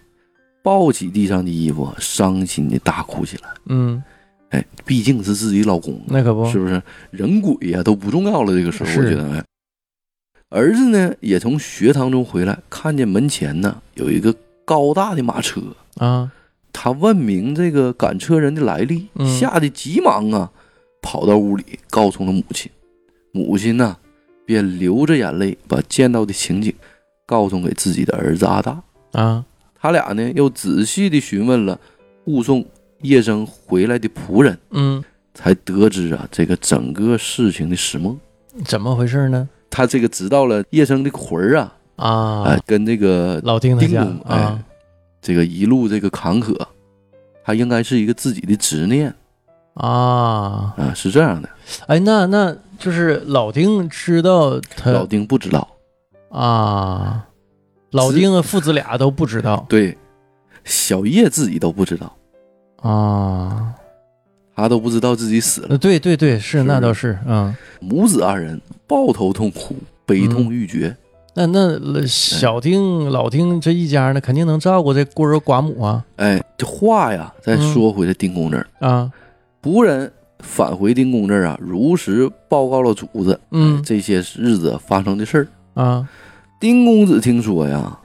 [0.62, 3.44] 抱起地上的衣服啊，伤心的大哭起来。
[3.66, 4.02] 嗯，
[4.50, 6.82] 哎，毕竟是自己老公啊，那可不是不是？
[7.10, 9.44] 人鬼呀、都不重要了，这个时候我觉得，哎，
[10.52, 14.34] 儿子呢也从学堂中回来，看见门前呢有一个
[14.66, 15.60] 高大的马车，
[15.96, 16.30] 啊，
[16.72, 20.50] 他问明这个赶车人的来历，嗯吓得急忙啊
[21.00, 22.70] 跑到屋里告诉了母亲，
[23.32, 23.96] 母亲呢
[24.44, 26.74] 便流着眼泪把见到的情景
[27.24, 29.44] 告诉给自己的儿子阿大，啊，
[29.80, 31.80] 他俩呢又仔细的询问了
[32.24, 32.64] 护送
[33.00, 34.58] 叶生回来的仆人。
[34.70, 38.14] 嗯，才得知啊这个整个事情的始末。
[38.66, 39.48] 怎么回事呢？
[39.72, 44.62] 他这个知道了叶生的魂儿啊，啊，哎，跟这个老丁他家丁公哎啊，
[45.22, 46.54] 这个一路这个坎坷，
[47.42, 49.12] 他应该是一个自己的执念。
[49.74, 51.48] 啊，啊，是这样的。
[51.86, 55.66] 哎，那那就是老丁知道他老丁不知道，
[56.28, 57.26] 啊，
[57.92, 59.64] 老丁父子俩都不知道。
[59.70, 59.96] 对，
[60.64, 62.14] 小叶自己都不知道，
[62.82, 63.72] 啊。
[64.54, 65.68] 他都不知道自己死了。
[65.70, 67.54] 呃，对对对，是是那倒是，嗯。
[67.80, 69.74] 母子二人抱头痛哭，
[70.06, 70.96] 悲痛欲绝。
[71.34, 76.04] 那那小丁、老丁这一家呢，肯定能照顾这孤儿寡母啊。
[76.16, 79.10] 哎，这话呀，再说回来丁公这儿，啊，
[79.62, 83.78] 仆人返回丁公这儿啊，如实报告了主子，嗯。
[83.78, 85.48] 哎这些日子发生的事儿。
[85.72, 86.06] 啊，
[86.60, 87.98] 丁公子听说呀，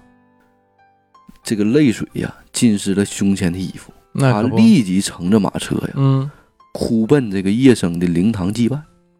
[1.44, 6.32] 这个泪水呀浸湿了胸前的衣服，他立即乘着马车呀，嗯
[6.78, 8.80] 哭奔这个叶生的灵堂祭拜。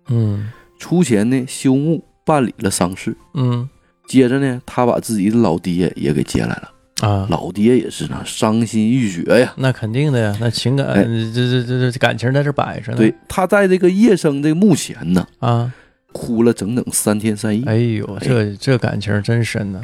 [0.10, 0.52] 嗯。
[0.78, 3.18] 出钱呢修墓，办理了丧事。
[3.34, 3.68] 嗯。
[4.08, 6.72] 接着呢，他把自己的老爹也给接来了。
[7.02, 9.52] 啊，老爹也是呢，伤心欲绝呀。
[9.58, 11.04] 那肯定的呀，那情感哎。
[11.04, 15.74] 这这这这感情在这摆着呢，对，他在这个叶生的墓前呢，啊，
[16.14, 17.66] 哭了整整三天三夜。
[17.66, 19.82] 哎呦，这这感情真深呐，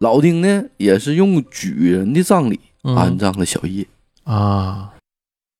[0.00, 2.96] 老丁呢，也是用举人的葬礼嗯。
[2.96, 3.86] 安葬了小叶，
[4.24, 4.92] 啊，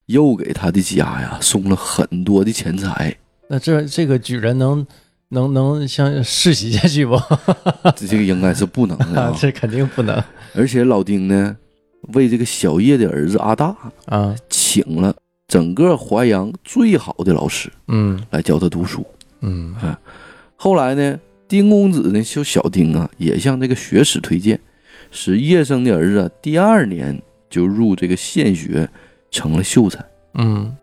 [0.07, 3.17] 又给他的家呀送了很多的钱财。
[3.49, 4.87] 那这这个举人能
[5.29, 7.21] 能能像世袭下去不？
[7.97, 9.35] 这 这个应该是不能的。
[9.39, 10.23] 这肯定不能
[10.55, 11.57] 而且老丁呢，
[12.15, 15.15] 为这个小叶的儿子阿大啊，请了
[15.49, 19.05] 整个淮阳最好的老师嗯来教他读书。
[19.41, 19.99] 嗯啊
[20.57, 24.59] 后来呢，丁公子呢，就小丁啊，也向这个学史推荐，
[25.11, 28.89] 使叶生的儿子啊，第二年就入这个县学，
[29.35, 30.03] 成了秀才。
[30.35, 30.75] 嗯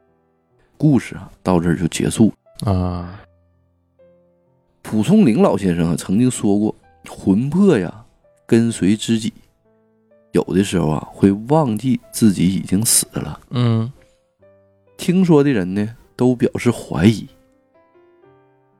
[0.78, 2.34] 故事啊，到这儿就结束。
[2.66, 3.22] 啊，
[4.82, 6.76] 蒲松龄老先生啊，曾经说过，
[7.08, 8.06] 魂魄呀，
[8.46, 9.32] 跟随知己，
[10.34, 13.40] 有的时候啊，会忘记自己已经死了。
[13.52, 13.92] 嗯
[14.98, 17.28] 听说的人呢，都表示怀疑，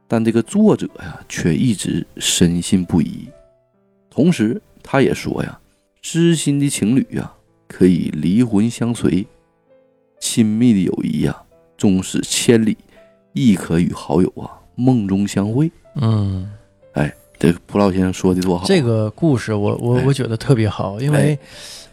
[0.08, 3.28] 但这个作者呀，却一直深信不疑。
[4.10, 5.60] 同时，他也说呀，
[6.02, 7.32] 知心的情侣呀，
[7.68, 9.26] 可以离魂相随；
[10.22, 11.36] 亲密的友谊呀，
[11.78, 12.78] 纵使千里，
[13.34, 15.70] 亦可与好友啊梦中相会。
[15.96, 16.50] 嗯，
[16.94, 18.66] 哎这个蒲老先生说的多好啊！
[18.68, 21.38] 这个故事我我哎我觉得特别好，因为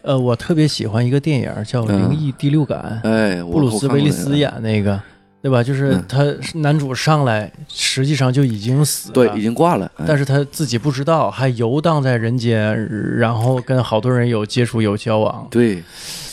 [0.02, 5.00] 呃，我特别喜欢一个电影叫《嗯灵异第六感》，哎，布鲁斯威利斯，演那个。
[5.40, 5.62] 对吧？
[5.62, 9.86] 就是嗯他男主上来，实际上就已经死了，对，已经挂了。
[9.96, 12.76] 哎但是他自己不知道，还游荡在人间，
[13.16, 15.46] 然后跟好多人有接触、有交往。
[15.48, 15.80] 对，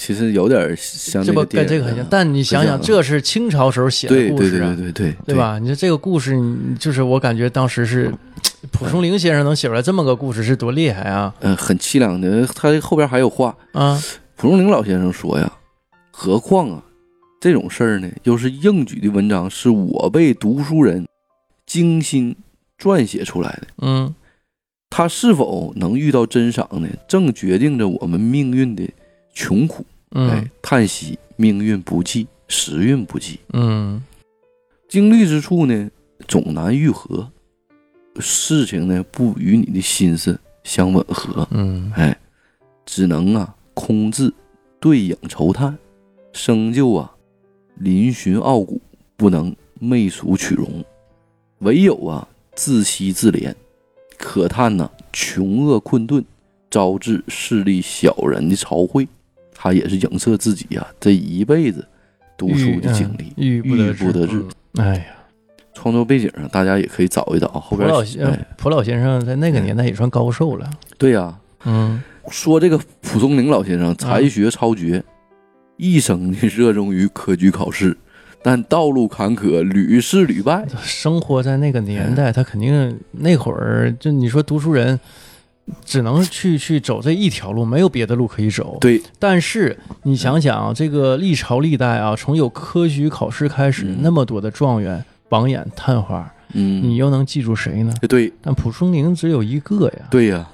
[0.05, 5.35] 其实有点像这不那个跟这个很像，但你想想，这是清朝时候写对对对的故事啊，对对对对？
[5.35, 5.57] 吧？
[5.57, 8.13] 你说这个故事，你就是我感觉当时是
[8.71, 11.33] 蒲松龄先生能写出来这么个故事，是多厉害啊！
[11.39, 12.45] 嗯、很凄凉的。
[12.53, 13.99] 他后边还有话，啊，
[14.35, 15.51] 蒲松龄老先生说呀，
[16.11, 16.83] 何况啊，
[17.41, 21.07] 这种事儿呢，又是应举的文章，是我辈读书人
[21.65, 22.35] 精心
[22.79, 23.67] 撰写出来的。
[23.81, 24.13] 嗯
[24.91, 26.87] 他是否能遇到真赏呢？
[27.09, 28.87] 正决定着我们命运的
[29.33, 29.85] 穷苦。
[30.15, 34.01] 哎嗯，叹息命运不济，时运不济，嗯
[34.87, 35.91] 经历之处呢，
[36.27, 37.29] 总难愈合。
[38.19, 41.45] 事情呢，不与你的心思相吻合。
[41.51, 42.17] 嗯哎，
[42.85, 44.33] 只能啊空自
[44.79, 45.77] 对影愁叹，
[46.31, 47.11] 生就啊
[47.81, 48.81] 嶙峋傲骨，
[49.17, 50.85] 不能媚俗取容，
[51.59, 52.25] 唯有啊
[52.55, 53.53] 自惜自怜，
[54.17, 56.23] 可叹呐、穷厄困顿，
[56.69, 59.05] 招致势利小人的朝会。
[59.65, 61.83] 他也是影射自己呀、这一辈子
[62.37, 63.61] 读书的经历，郁郁
[63.93, 64.37] 不得志。
[64.37, 65.05] 嗯哎呀，
[65.73, 67.47] 创作背景上，大家也可以找一找。
[67.47, 70.69] 后边蒲老先哎，蒲老先生在那个年代也算高寿了。
[70.99, 71.99] 对呀、嗯
[72.29, 75.03] 说这个蒲松龄老先生才学超绝，
[75.77, 77.97] 一生的热衷于科举考试，
[78.43, 80.63] 但道路坎坷，屡试屡败。
[80.83, 84.99] 生活在那个年代，他肯定那会儿就你说读书人
[85.83, 88.77] 只能去去走这一条路，没有别的路可以走。
[88.79, 97.93] 对，但是你想想啊，这个历朝历代啊，从有科举考试开始，嗯那么多的状元、榜眼、探花，嗯，你又能记住谁呢？
[98.07, 100.07] 对但蒲松龄只有一个呀。
[100.11, 100.47] 对呀，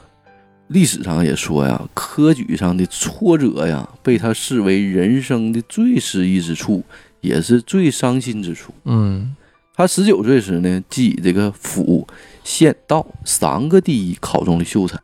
[0.68, 6.84] 历史上也说呀，科举上的挫折呀，被他视为人生的最失意之处，
[7.20, 8.74] 也是最伤心之处。
[8.86, 9.36] 嗯
[9.74, 12.06] 他十九岁时呢，即以这个府、
[12.44, 15.00] 县、道三个第一考中了秀才，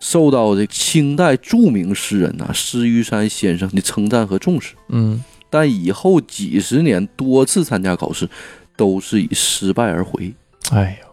[0.00, 4.74] 受到这清代著名诗人呐、施玉山先生的称赞和重视。
[4.88, 8.28] 嗯但以后几十年多次参加考试，
[8.76, 10.34] 都是以失败而回。
[10.72, 11.08] 哎呦，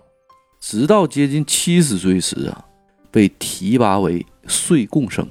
[0.60, 2.66] 直到接近七十岁时啊，
[3.10, 5.26] 被提拔为岁贡生，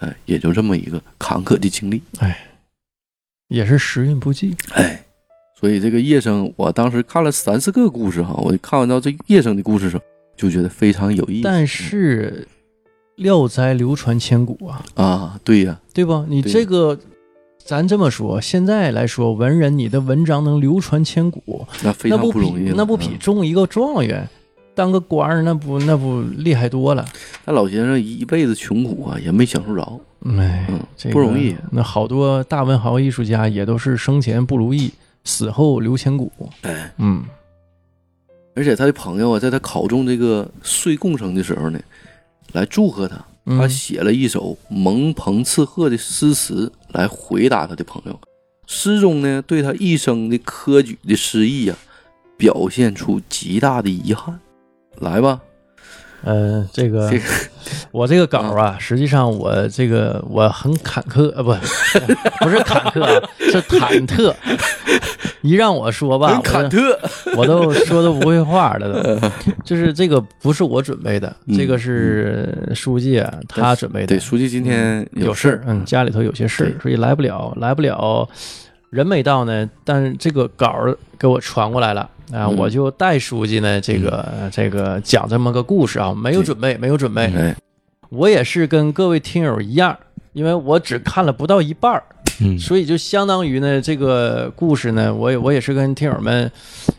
[0.00, 2.02] 哎，也就这么一个坎坷的经历。
[2.18, 2.46] 哎
[3.48, 4.54] 也是时运不济。
[4.74, 5.02] 哎，
[5.58, 10.02] 所以这个叶生，我当时看了三四个故事哈，我看完到这叶生的故事的时候，
[10.36, 11.42] 就觉得非常有意思。
[11.42, 12.46] 但是
[13.20, 16.24] 《聊斋》流传千古啊，啊，对呀、对吧？
[16.26, 16.98] 你这个
[17.62, 24.26] 咱这么说，现在来说，文人你的文章能流传千古，那非那不容易那不比嗯中一个状元，
[24.74, 27.04] 当个官儿那不那不厉害多了？
[27.44, 29.82] 那老先生一辈子穷苦啊，也没享受着。
[30.24, 34.90] 哎嗯，这个不容易那好多大文豪艺术家也都是生前不如意，
[35.24, 36.32] 死后留千古。
[36.62, 37.22] 哎，嗯
[38.54, 41.78] 而且他的朋友啊，在他考中这个岁贡生的时候呢，
[42.52, 48.20] 来祝贺他，他嗯写了一首蒙朋刺鹤的诗词来回答他的朋友。
[48.66, 51.76] 诗中呢，对他一生的科举的失意呀、
[52.36, 54.38] 表现出极大的遗憾。
[54.98, 55.40] 来吧，
[56.24, 57.10] 呃，这个
[57.90, 61.52] 我这个稿啊，实际上我这个我很坎坷，呃，不，
[62.44, 64.34] 不是坎坷啊， 是忐忑。
[65.42, 66.94] 一让我说吧，很忐忑。
[67.36, 69.28] 我都说都不会话了都。
[69.64, 74.08] 就是这个不是我准备的，嗯这个是书记啊他准备的。
[74.08, 78.28] 对，书记今天有事儿，嗯，家里头有些事儿，所以来不了，来不了。
[78.90, 82.00] 人没到呢，但是这个稿儿给我传过来了
[82.32, 87.22] 啊，嗯我就带书记呢，这个、这个讲这么个故事啊，没有准备，没有准备。
[87.26, 87.56] 哎，
[88.10, 89.96] 我也是跟各位听友一样，
[90.32, 92.02] 因为我只看了不到一半儿，
[92.40, 96.50] 嗯所以就相当于呢，这个故事呢，我也我也是跟听友们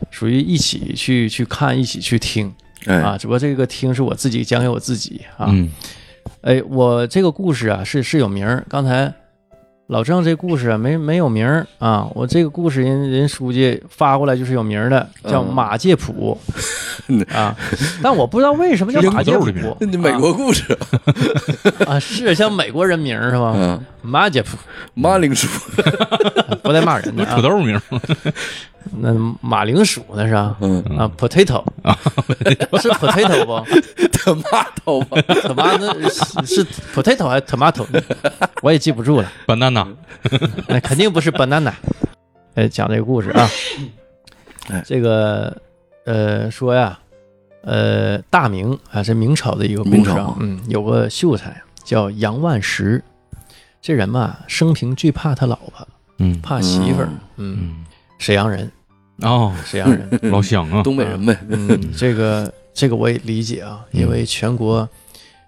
[0.10, 2.54] 属于一起去去看，一起去听
[2.86, 3.18] 哎，啊。
[3.18, 5.48] 只不过这个听是我自己讲给我自己啊。
[5.50, 5.70] 嗯
[6.42, 8.64] 哎，我这个故事啊是是有名儿。
[8.70, 9.14] 刚才
[9.92, 16.38] 老郑这故事啊没没有名儿啊，我这个故事人人书记发过来就是有名儿的，叫嗯马介普
[17.10, 17.54] 嗯 啊。
[18.02, 20.64] 但我不知道为什么叫马介土豆的名儿甫美国故事，
[21.86, 23.52] 啊，是像美国人名是吧？
[23.58, 24.58] 嗯，马介甫
[24.94, 25.48] 马铃薯，
[26.64, 27.42] 不带骂人的土啊。
[27.42, 27.82] 豆名儿
[28.98, 31.64] 那马铃薯那是啊嗯，啊，potato。
[32.82, 33.64] 是 potato 不？
[34.12, 37.86] 他妈头发，tomato 是是 potato 还是 tomato？
[38.62, 39.32] 我也记不住了。
[39.48, 39.88] banana
[40.68, 41.72] 那肯定不是 banana。
[42.56, 43.48] 哎，讲这个故事啊。
[44.70, 45.56] 哎，这个
[46.06, 46.98] 呃说呀，
[47.64, 50.14] 呃大明啊，是明朝的一个故明朝。
[50.14, 53.04] 事啊，嗯，有个秀才叫杨万石，
[53.82, 56.40] 这人吧，生平最怕他老婆，嗯。
[56.42, 57.84] 怕媳妇儿嗯，
[58.20, 58.72] 沈阳人，
[59.22, 59.54] 哦。
[59.66, 60.82] 沈阳人， 老乡啊。
[60.84, 64.88] 东北人呗，嗯，这个这个我也理解啊，因为全国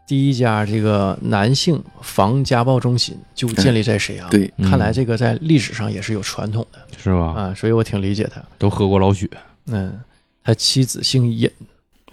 [0.08, 6.80] 第一家这个男性防家暴中心就建立在沈阳，对，嗯看来这个在历史上也是有传统的。
[6.98, 7.34] 是吧？
[7.34, 8.42] 啊，所以我挺理解他。
[8.58, 9.30] 都喝过老血，
[9.68, 10.00] 嗯，
[10.44, 11.68] 他妻子姓尹，嗯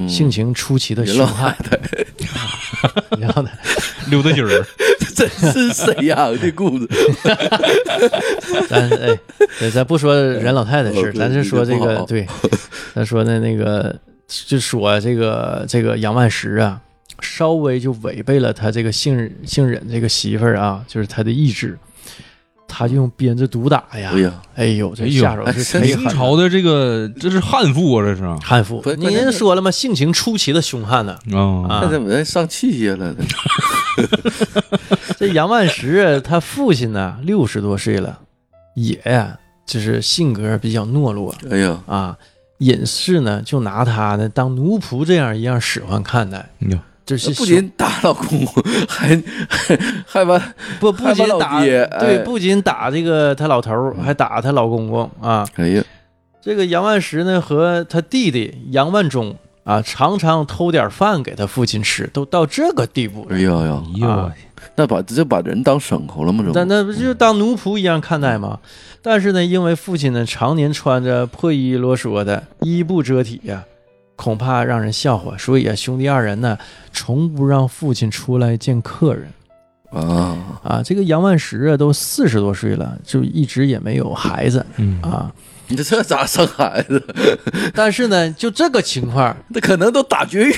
[0.08, 1.56] 性情出奇的凶悍，
[3.18, 3.50] 然后呢，
[4.08, 4.64] 溜达筋儿，
[5.14, 6.88] 这是沈阳的故事，
[8.68, 9.18] 咱哎，
[9.58, 12.26] 对咱不说任老太太的事咱是说这个对，
[12.94, 13.94] 咱说的那个
[14.26, 16.80] 就说这个这个杨万石啊，
[17.20, 21.78] 稍微就违背了他这个姓姓忍这个媳妇儿啊，就是他的意志，
[22.72, 26.04] 他就用鞭子毒打呀哎，呀，哎呦，这下手是哎忒狠了。
[26.04, 29.70] 明朝的这个这是悍妇啊，这是啊悍妇您说了吗？
[29.70, 31.14] 性情出奇的凶悍呢。
[31.34, 33.24] 啊那怎么上气节了呢？
[35.18, 38.20] 这杨万石他父亲呢，六十多岁了，
[38.74, 42.16] 也呀，就是性格比较懦弱哎呀，啊。
[42.58, 48.46] 隐士呢，就拿他呢当奴仆这样一样使唤看待，哟，就是不仅打老公，
[48.88, 50.38] 还还 还把
[50.78, 55.46] 不不仅打对，哎不仅打这个他老头儿，还打他老公公啊。
[55.56, 55.82] 哎呀，
[56.40, 59.34] 这个杨万石呢和他弟弟杨万忠
[59.64, 63.40] 啊，常常偷点饭给他父亲吃，都到这个地步了哎。
[63.40, 64.32] 呀呀，哎呦啊，
[64.76, 66.44] 那把这把人当牲口了吗？
[66.52, 68.58] 这那那不就当奴仆一样看待吗？
[69.02, 73.64] 但是呢，因为父亲呢常年穿着破衣啰嗦的，衣不遮体呀、
[74.20, 76.58] 恐怕让人笑话，所以啊，兄弟二人呢
[76.92, 79.32] 从不让父亲出来见客人
[79.90, 80.82] 啊，啊。
[80.84, 85.32] 这个杨万石啊都四十多岁了，就一直也没有孩子嗯啊。
[85.68, 87.02] 你这这咋生孩子？
[87.74, 90.54] 但是呢，就这个情况， 那可能都打绝育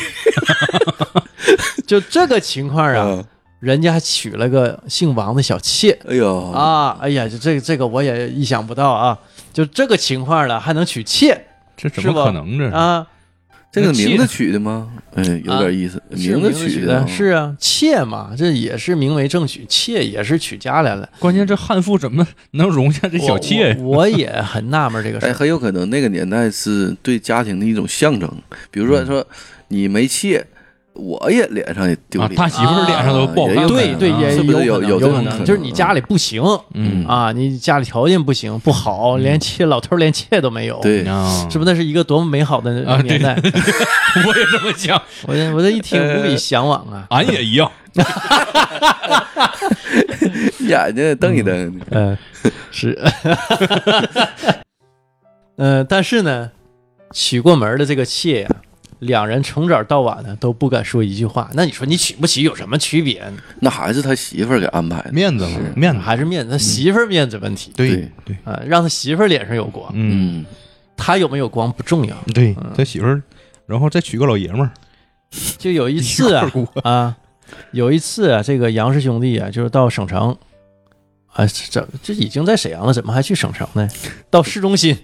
[1.86, 3.24] 就这个情况啊，啊！
[3.60, 5.96] 人家还娶了个姓王的小妾。
[6.08, 9.16] 哎呦，啊，哎呀，就这这个我也意想不到啊！
[9.52, 11.46] 就这个情况了，还能娶妾
[11.76, 12.58] 这怎么可能？
[12.58, 13.06] 这是啊？
[13.72, 14.90] 这个名字取的吗？
[15.14, 21.08] 哎，有点意思，名字取取的是啊，妾嘛，这也是名为正娶，妾也是娶家来了。
[21.18, 23.74] 关键这汉妇怎么能容下这小妾？
[23.78, 25.32] 我我也很纳闷这个事。
[25.32, 28.30] 很有可能那个年代是对家庭的一种象征。
[28.70, 29.26] 比如说说
[29.68, 30.46] 你没妾
[30.94, 32.36] 我也脸上也丢啊，脸。
[32.36, 33.98] 他媳妇儿脸上都不好看，也有可能。
[33.98, 36.42] 对对，啊也有可能有有可可能，就是你家里不行
[36.74, 37.04] 嗯。
[37.06, 41.70] 啊，你家里条件不行不好，连妾老头连妾都没有，对，啊，是不是？
[41.70, 42.72] 那是一个多么美好的
[43.02, 43.34] 年代！
[44.26, 47.06] 我也这么想，我这我这一听无比向往啊。
[47.10, 47.70] 俺也一样，
[50.60, 52.16] 眼睛瞪一瞪，嗯，
[52.70, 52.98] 是，
[55.56, 56.50] 嗯， 但是呢，
[57.12, 58.48] 娶过门的这个妾呀、
[59.02, 61.50] 两人从早到晚呢都不敢说一句话。
[61.54, 63.20] 那你说你娶不娶有什么区别？
[63.20, 63.32] 呢？
[63.60, 65.12] 那还是他媳妇儿给安排的。
[65.12, 67.72] 面子嘛，面子，还是面子，他媳妇儿面子问题。
[67.76, 68.08] 对对。
[68.24, 70.46] 对，啊，让他媳妇儿脸上有光，嗯，嗯，
[70.96, 72.16] 他有没有光不重要。
[72.32, 73.22] 对他媳妇儿，
[73.66, 74.70] 然后再娶个老爷们儿，
[75.58, 76.50] 就有一次啊
[76.84, 77.16] 啊，
[77.72, 80.36] 有一次啊，这个杨氏兄弟啊，就是到省城。
[81.34, 83.88] 啊，这这已经在沈阳了，怎么还去省城呢？
[84.28, 84.96] 到市中心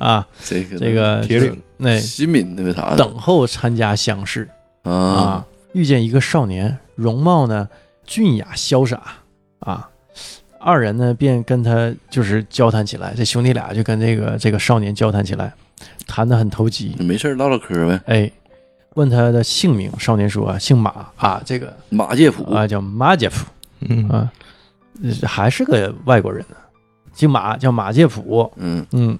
[0.00, 4.48] 啊，这个这个铁岭那西敏那个啥等候参加乡试
[4.82, 7.68] 啊，啊，遇见一个少年，容貌呢
[8.04, 9.00] 俊雅潇洒
[9.60, 9.88] 啊，
[10.58, 15.52] 二人呢便跟他就是交谈起来，这兄弟俩就跟这个这个少年交谈起来，
[16.06, 18.00] 谈得很投机，没事儿唠唠嗑呗。
[18.06, 18.30] 哎，
[18.94, 22.44] 问他的姓名，少年说啊，姓马啊，这个马介甫。
[22.52, 23.46] 啊叫马介甫。
[23.80, 24.08] 嗯。
[24.08, 24.32] 啊，
[25.04, 26.56] 呃还是个外国人呢，
[27.14, 28.84] 姓马叫马介甫，嗯。
[28.90, 29.16] 嗯，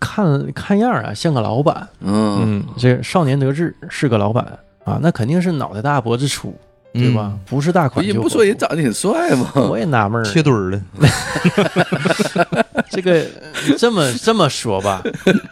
[0.00, 4.44] 看看样儿啊像个老板，嗯嗯，这少年得志是个老板
[4.84, 6.54] 啊，那肯定是脑袋大脖子粗，
[6.92, 7.32] 对吧？
[7.46, 9.50] 不是大款就人不说人长得挺帅吗？
[9.68, 10.80] 我也纳闷儿，切墩儿的，
[12.90, 15.02] 这个呃这么这么说吧，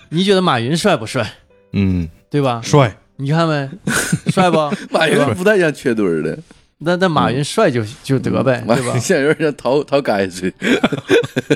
[0.08, 1.28] 你觉得马云帅不帅？
[1.72, 2.60] 嗯，对吧？
[2.62, 3.68] 帅，你看没，
[4.30, 4.58] 帅不？
[4.90, 6.38] 马云不太像缺墩儿的，
[6.78, 9.00] 那那马云帅就就得呗，马对吧云？
[9.00, 10.90] 现在有点像陶陶该似的，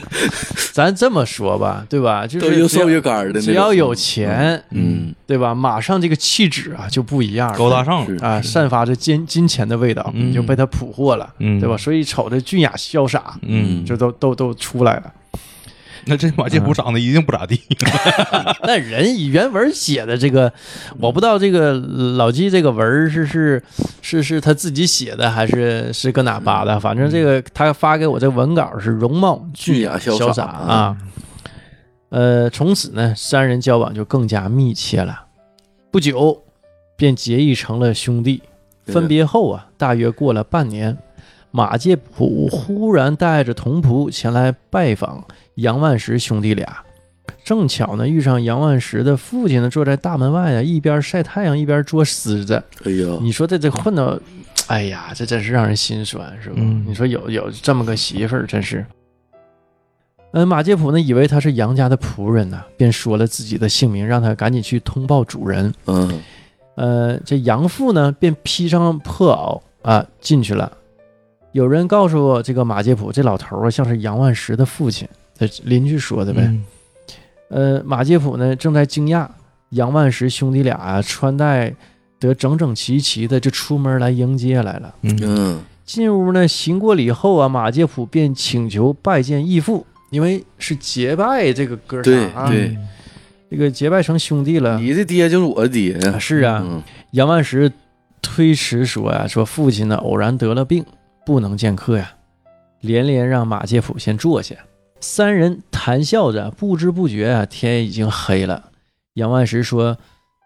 [0.72, 2.26] 咱这么说吧，对吧？
[2.26, 3.40] 就是只要都又瘦又干的。
[3.40, 5.54] 只要有钱，嗯，对吧？
[5.54, 11.76] 马上这个气质啊就不一样了，高大上，是啊，散发着金金钱的味道，就被他俘获了，嗯对吧？？
[11.76, 15.12] 所以瞅着俊雅潇洒，嗯，就都都都出来了。
[16.06, 17.60] 那这马介甫长得一定不咋地，
[18.64, 20.52] 那人以原文写的这个，
[20.98, 23.62] 我不知道这个老纪这个文是是
[24.02, 26.78] 是是他自己写的，还是是搁哪扒的？
[26.80, 30.96] 反正这个他发给我这文稿是容貌俊雅潇洒潇洒啊。
[32.08, 35.26] 呃，从此呢，三人交往就更加密切了。
[35.92, 36.42] 不久，
[36.96, 38.42] 便结义成了兄弟。
[38.86, 40.98] 分别后啊，大约过了半年，
[41.52, 45.24] 马介甫忽然带着童仆前来拜访
[45.60, 46.84] 杨万石兄弟俩。
[47.44, 52.62] 正巧呢，遇上杨万石的父亲呢，坐在大门外啊，一边晒太阳一边捉狮子。
[52.84, 54.18] 哎呀，你说这这混到，
[54.66, 56.56] 哎呀，这真是让人心酸，是吧？
[56.58, 58.84] 嗯你说有有这么个媳妇儿，真是。
[60.32, 65.72] 嗯，马介甫呢，以为他是杨家的仆人呢，便说了自己的姓名，让他赶紧去通报主人。
[65.86, 66.20] 嗯
[66.76, 69.32] 呃，这杨父呢，便披上破
[69.82, 70.70] 袄啊进去了。
[71.52, 75.08] 有人告诉，这个马介甫这老头儿啊，像是杨万石的父亲，
[75.46, 76.42] 这邻居说的呗。
[76.42, 76.64] 嗯
[77.48, 79.26] 呃，马介甫呢正在惊讶，
[79.70, 81.74] 杨万石兄弟俩啊穿戴
[82.20, 84.94] 得整整齐齐的，就出门来迎接来了。
[85.02, 92.78] 嗯嗯进屋呢，行过礼后啊，马介甫便请求拜见义父，因为是结拜这个哥对仨啊，对
[93.50, 94.78] 这个结拜成兄弟了。
[94.78, 96.80] 你的爹就是我的爹呀啊，是啊，嗯
[97.10, 97.72] 杨万石
[98.22, 100.86] 推迟说呀、说父亲呢偶然得了病，
[101.26, 102.12] 不能见客呀，
[102.80, 104.54] 连连让马介甫先坐下。
[105.00, 108.64] 三人谈笑着，不知不觉啊，天已经黑了。
[109.14, 109.96] 杨万石说，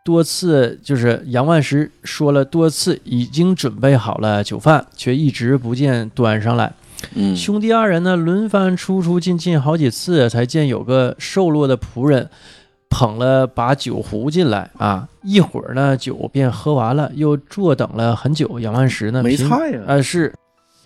[0.05, 6.73] 多次就是杨万石说了多次，已经准备好了酒饭，却一直不见端上来。
[7.15, 12.31] 嗯，兄弟二人呢，轮番出出进进好几次，才见有个瘦弱的仆人
[12.89, 15.09] 捧了把酒壶进来啊。
[15.23, 18.59] 一会儿呢，酒便喝完了，又坐等了很久。
[18.61, 20.33] 杨万石呢，没菜呀啊、是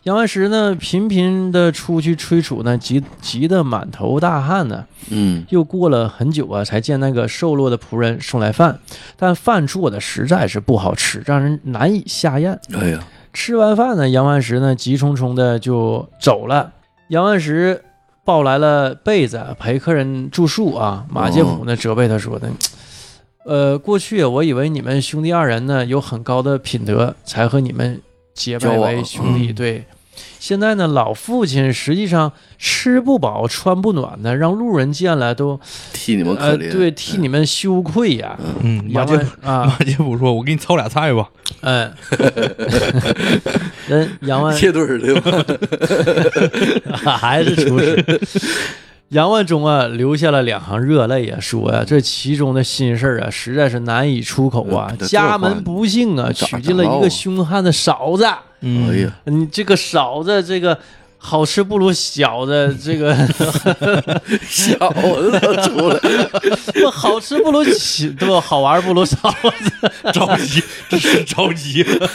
[0.05, 4.86] 杨万石呢，频频的出去催促呢，急急得满头大汗呢。
[5.11, 8.78] 嗯又过了很久啊，才见那个瘦弱的仆人送来饭，
[9.16, 12.59] 但饭做的实在是不好吃，让人难以下咽。
[12.74, 16.72] 哎呀，吃完饭呢，杨万石呢急匆匆的就走了。
[17.09, 17.82] 杨万石
[18.24, 21.05] 抱来了被子陪客人住宿啊。
[21.11, 22.49] 马介甫呢责备他说的，
[23.44, 28.01] 呃，过去我以为你们兄弟二人呢有很高的品德，才和你们
[28.39, 29.49] 结拜为兄弟。
[29.51, 29.84] 嗯对，
[30.39, 35.59] 现在呢，老父亲实际上吃不饱穿不暖的，让路人见了都
[35.93, 38.39] 替你们可呃怜，对替你们羞愧呀。
[38.62, 41.28] 嗯，马杨介万啊，马介甫说：“我给你炒俩菜吧。
[41.62, 41.93] 嗯，
[43.89, 48.20] 人杨万切墩儿的吧， 还是厨师。
[49.11, 54.92] 杨万忠啊，流下了两行热泪啊，说呀、这其中的心事儿啊，实在是难以出口啊。
[55.06, 58.26] 家门不幸啊，娶进了一个凶悍的嫂子。
[58.61, 60.78] 嗯哎呀，你这个嫂子，这个
[61.21, 63.14] 好吃不如小子，这个
[64.49, 65.99] 小子都出来，
[66.81, 68.41] 不好吃不如起，对吧？
[68.41, 70.12] 好玩不如嫂子。
[70.12, 71.83] 着急，这是着急。
[71.83, 72.09] 了，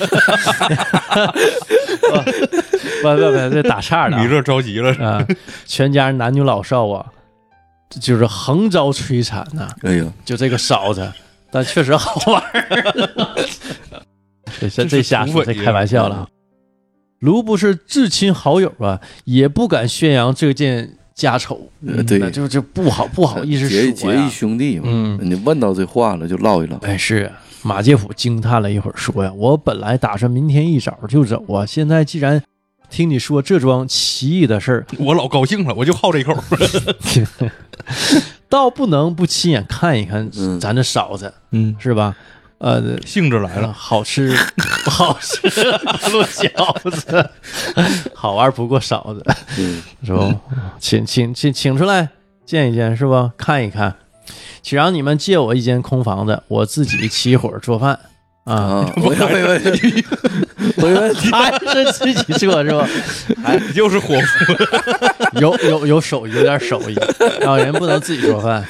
[3.01, 5.25] 不不不，这打岔的啊你这着急了，啊，
[5.65, 7.05] 全家男女老少啊，
[7.89, 11.11] 这就是横遭摧残呐、哎呦，就这个嫂子，
[11.51, 12.41] 但确实好玩
[14.71, 16.27] 这这瞎说，这开玩笑了
[17.23, 17.25] 啊。
[17.25, 24.29] 如不是至亲好友啊，也不敢宣扬这件家丑，呃对那就就不好不好意思结说呀结义。
[24.29, 32.41] 兄弟嘛，嗯你问到这话了就唠一唠，哎，是马介甫惊叹了一会儿，说呀：“我本来打算明天一早就走啊，现在既然
[32.89, 36.35] 听你说这桩奇异的事儿，我老高兴了，我就好这一口。
[38.49, 42.15] 倒不能不亲眼看一看嗯咱这嫂子，嗯，是吧？
[42.63, 44.33] 呃，兴致来了，好吃
[44.89, 47.29] 好吃不如饺子，
[48.15, 49.21] 好玩不过嫂子，
[49.59, 50.33] 嗯，是吧？
[50.79, 52.07] 请请请请出来
[52.45, 53.33] 见一见，是吧？
[53.37, 53.93] 看一看，
[54.61, 57.99] 请让你们借我一间空房子，我自己起火做饭
[58.45, 58.53] 啊。
[58.55, 60.05] 啊， 没问没问题，
[60.77, 62.87] 没问题，还是自己做是吧？
[63.43, 66.95] 哎，又是火夫，有有有手艺，有点手艺
[67.45, 68.65] 啊，人不能自己做饭？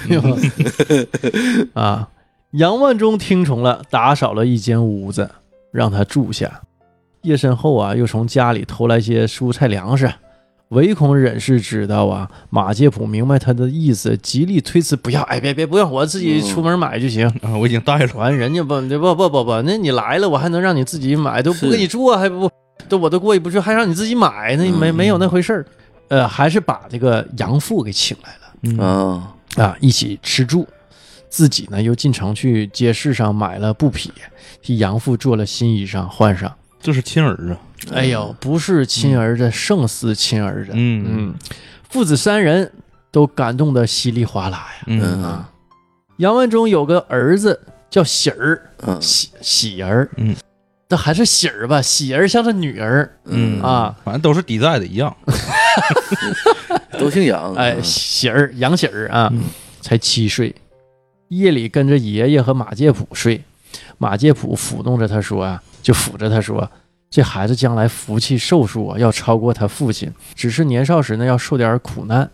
[1.73, 2.07] 啊，
[2.53, 5.27] 杨万忠听从了，打扫了一间屋子，
[5.71, 6.61] 让他住下。
[7.23, 10.13] 夜深后啊，又从家里偷来些蔬菜粮食，
[10.67, 12.29] 唯恐忍氏知道啊。
[12.51, 17.27] 马介甫明白他的意思，极力推辞，不要，哎，别别不用，我自己出门买就行。
[17.41, 22.47] 啊，我已经带了，完，人家不不不不不，那你来了，我还能让你自己买，都不给你做，还不
[22.87, 25.65] 都我都过意不去，还让你自己买，那没嗯没有那回事儿。
[26.09, 28.29] 呃，还是把这个杨父给请来
[28.61, 30.67] 嗯啊，了啊，一起吃住。
[31.33, 34.13] 自己呢又进城去街市上买了布匹，
[34.61, 36.53] 替杨父做了新衣裳换上。
[36.79, 37.57] 这是亲儿子，
[37.91, 40.73] 哎呦，不是亲儿子，胜似亲儿子。
[40.75, 41.03] 嗯。
[41.09, 41.35] 嗯，
[41.89, 42.71] 父子三人
[43.09, 44.83] 都感动得稀里哗啦呀。
[44.85, 45.23] 嗯。
[45.23, 45.49] 啊，
[46.17, 47.59] 杨文忠有个儿子
[47.89, 49.01] 叫喜儿，嗯。
[49.01, 50.35] 喜喜儿，嗯，
[50.87, 51.81] 这还是喜儿吧？
[51.81, 53.11] 喜儿像是女儿。
[53.25, 53.59] 嗯。
[53.59, 55.17] 啊，反正都是抵债的一样，
[56.99, 57.83] 都姓杨，哎，嗯。
[57.83, 59.41] 喜儿杨喜儿啊嗯，
[59.81, 60.53] 才七岁，
[61.37, 63.43] 夜里跟着爷爷和马介甫睡，
[63.97, 66.69] 马介甫抚弄着他说啊，就抚着他说。
[67.09, 72.27] 这孩子将来福气寿数啊，要超过他父亲，只是年少时呢要受点苦难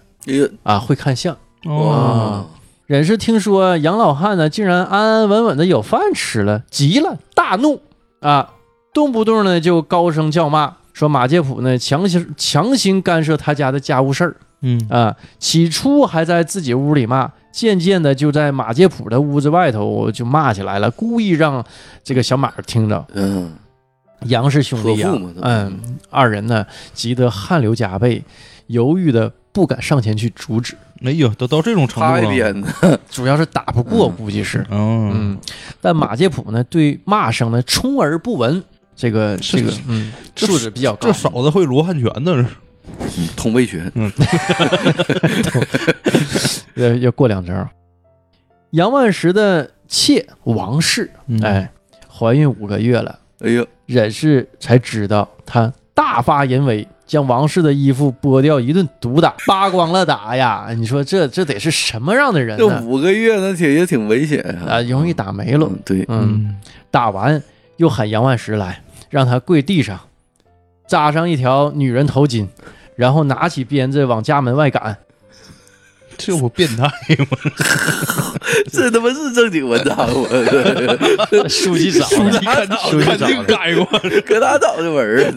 [0.64, 1.36] 啊，会看相。
[1.66, 2.46] 哇，
[2.86, 7.82] 忍是听说杨老汉呢，竟然安安稳稳的有饭吃了，急了，大怒
[8.22, 8.54] 啊，
[8.94, 15.16] 动不动呢就高声叫骂，说马介甫呢强行强行干涉他家的家务事儿嗯啊。
[15.38, 21.66] 起初还在自己屋里骂，渐渐的就在马介普的屋子外头就骂起来了，故意让
[22.04, 23.06] 这个小马听着。
[23.14, 23.54] 嗯，
[24.26, 25.10] 杨氏兄弟呀、
[25.42, 25.80] 嗯，
[26.10, 28.24] 二人呢急得汗流浃背，
[28.68, 34.66] 犹豫的不敢上前去阻止，哎呦，都到这种程度了， 主要是打不过，嗯估计是。
[34.70, 35.38] 嗯嗯，
[35.82, 38.64] 但马介普呢，对骂声呢充耳不闻，
[38.96, 41.08] 这个这个嗯素质比较高。
[41.08, 42.46] 这嫂子会罗汉拳呢，
[43.18, 43.92] 嗯通背拳，
[46.76, 47.68] 要要过两招。
[48.72, 51.72] 杨万石的妾王氏，嗯哎，
[52.08, 60.68] 怀孕五个月了，哎呦，忍氏才知道他大发淫威，将王氏的衣服剥掉，一顿毒打，扒光了打呀！
[60.78, 62.82] 你说这这得是什么样的人这呢？
[62.86, 65.68] 五个月那挺也挺危险呀，啊，容易打没了。
[65.68, 66.56] 嗯，对，嗯，
[66.92, 67.42] 打完
[67.78, 70.00] 又喊杨万石来，让他跪地上，
[70.88, 72.48] 扎上一条女人头巾，
[73.00, 74.98] 然后拿起鞭子往家门外赶。
[76.18, 77.38] 这不变态吗？
[78.74, 80.28] 这他妈是正经文章吗？
[81.48, 83.46] 书记长书记的，肯书记肯定找的。
[83.46, 83.86] 改过，
[84.28, 85.32] 搁哪找的文儿？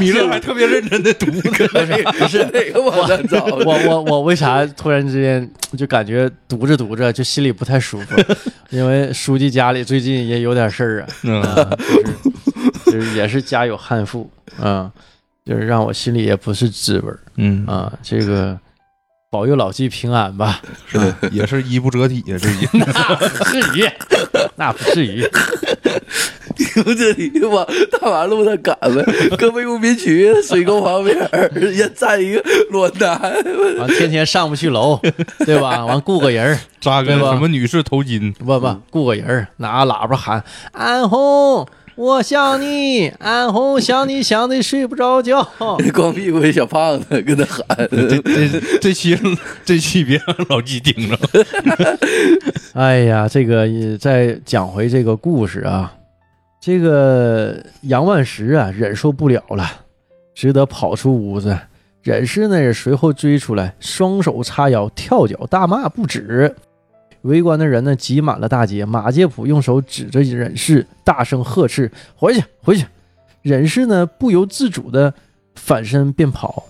[0.00, 1.42] 米勒还特别认真的读呢。
[2.18, 3.22] 不是哪个网站？
[3.66, 8.16] 我我我为啥突然之间就感觉读着读着就心里不太舒服？
[8.70, 12.41] 因为书记家里最近也有点事儿啊，嗯，啊，就是
[12.92, 14.30] 就是也是家有悍妇
[14.60, 14.90] 啊，
[15.44, 17.92] 就是让我心里也不是滋味儿嗯啊。
[18.02, 18.58] 这个
[19.30, 20.60] 保佑老纪平安吧。
[20.86, 23.90] 是的， 也是衣不遮体啊，这也那不至于，
[24.56, 25.26] 那不至于。
[26.54, 29.02] 听这里往大马路上赶呗，
[29.38, 33.18] 搁魏武民区水沟旁边儿也站一个裸男，
[33.78, 35.00] 完天天上不去楼，
[35.46, 35.84] 对吧？
[35.86, 45.46] 完雇个人儿，扎个对吧什么女士头巾，不不，雇个人儿，拿喇叭喊安红，我想你，安红想你想的睡不着觉。
[45.92, 49.18] 光屁股的小胖子跟他喊， 这这这期
[49.64, 51.18] 这期别让老纪听着。
[52.74, 55.92] 哎呀，这个也再讲回这个故事啊，
[56.60, 59.70] 这个杨万石啊忍受不了了，
[60.34, 61.58] 只得跑出屋子。
[62.02, 66.52] 忍氏呢也随后追出来，双手叉腰，跳脚大骂不止。
[67.22, 72.86] 围观的人呢挤满了大街，马介甫用手指着忍氏，大声呵斥：“回去，回去！”
[73.42, 75.12] 忍氏呢不由自主的
[75.54, 76.64] 反身便跑，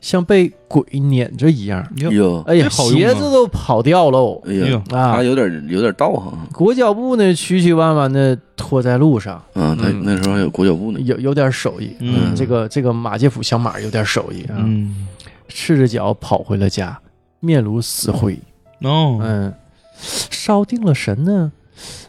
[0.00, 1.86] 像被鬼撵着一样。
[1.96, 2.90] 哟，哎呀，好啊。
[2.90, 4.42] 鞋子都跑掉喽！
[4.46, 5.16] 哎呀，啊。
[5.16, 10.02] 他有点有点道行，裹脚布呢，曲曲弯弯的拖在路上，嗯，他嗯。
[10.04, 11.94] 那时候还有裹脚布呢，有有点手艺。
[12.00, 12.34] 嗯。
[12.34, 15.06] 这个这个马介甫小马有点手艺啊，嗯，
[15.48, 16.98] 赤着脚跑回了家，
[17.40, 18.38] 面如死灰。
[18.82, 19.52] 哦，嗯，
[20.00, 21.52] 烧定了神呢，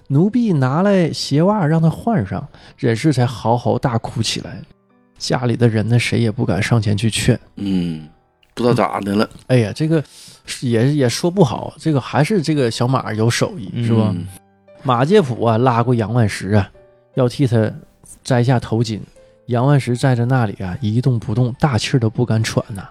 [0.07, 4.61] 奴婢拿来鞋袜让他换上，忍氏才嚎啕大哭起来。
[5.17, 7.39] 家里的人呢，谁也不敢上前去劝。
[7.57, 8.07] 嗯，
[8.53, 10.03] 不知道咋的了，哎呀，这个
[10.61, 14.11] 也也说不好，这个还是这个小马有手艺，是吧？
[14.15, 14.25] 嗯
[14.83, 16.67] 马介甫啊，拉过杨万石啊，
[17.13, 17.71] 要替他
[18.23, 18.99] 摘下头巾。
[19.45, 22.89] 杨万石站在那里啊，一动不动，大气儿都不敢喘呐、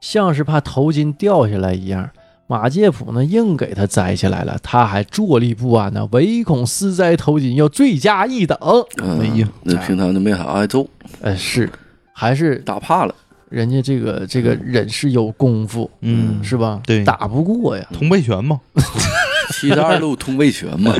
[0.00, 2.08] 像是怕头巾掉下来一样。
[2.46, 8.56] 马介甫呢，硬给他摘下来了，他还坐立不安呢，唯恐私摘头巾要罪加一等。
[9.02, 10.88] 嗯哎呀，那平常就没啥挨揍，
[11.20, 11.68] 呃，是，
[12.12, 13.14] 还是打怕了，
[13.48, 16.80] 人家这个这个人是有功夫，嗯，是吧？
[16.86, 17.84] 对打不过呀。
[17.92, 18.60] 通背拳嘛
[19.50, 20.94] 七十二路通背拳嘛，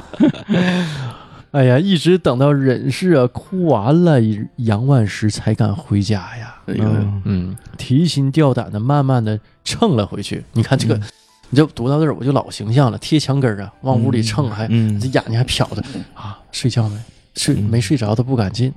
[1.53, 4.21] 哎呀，一直等到忍氏啊哭完了，
[4.57, 6.57] 杨万石才敢回家呀。
[6.67, 10.45] 哎呦，嗯嗯，提心吊胆的，慢慢的蹭了回去。
[10.53, 11.03] 你看这个，嗯
[11.51, 15.83] 你就读到这儿，我就老形象了，贴墙根儿啊，往屋里蹭，还、嗯这，眼睛还瞟着
[16.15, 16.99] 啊，睡觉没？
[17.35, 18.73] 睡嗯没睡着，都不敢进。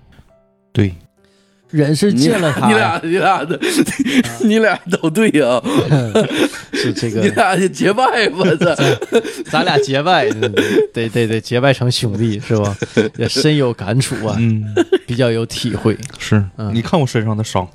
[0.72, 0.93] 对，
[1.72, 2.67] 忍是你见了他。
[2.67, 3.59] 你俩你俩的，
[4.41, 5.61] 你俩都对呀，
[6.74, 8.76] 是这个， 你俩就结拜吧，这
[9.51, 10.30] 咱俩结拜，
[10.93, 12.76] 得得得结拜成兄弟是吧？
[13.17, 14.65] 也深有感触啊，嗯，
[15.05, 15.97] 比较有体会。
[16.17, 16.72] 是嗯。
[16.74, 17.67] 你看我身上的伤，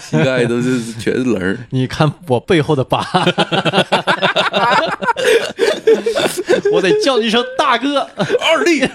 [0.00, 3.04] 膝盖都是全是棱儿，你看我背后的疤，
[6.72, 8.88] 我得叫你一声大哥，二弟，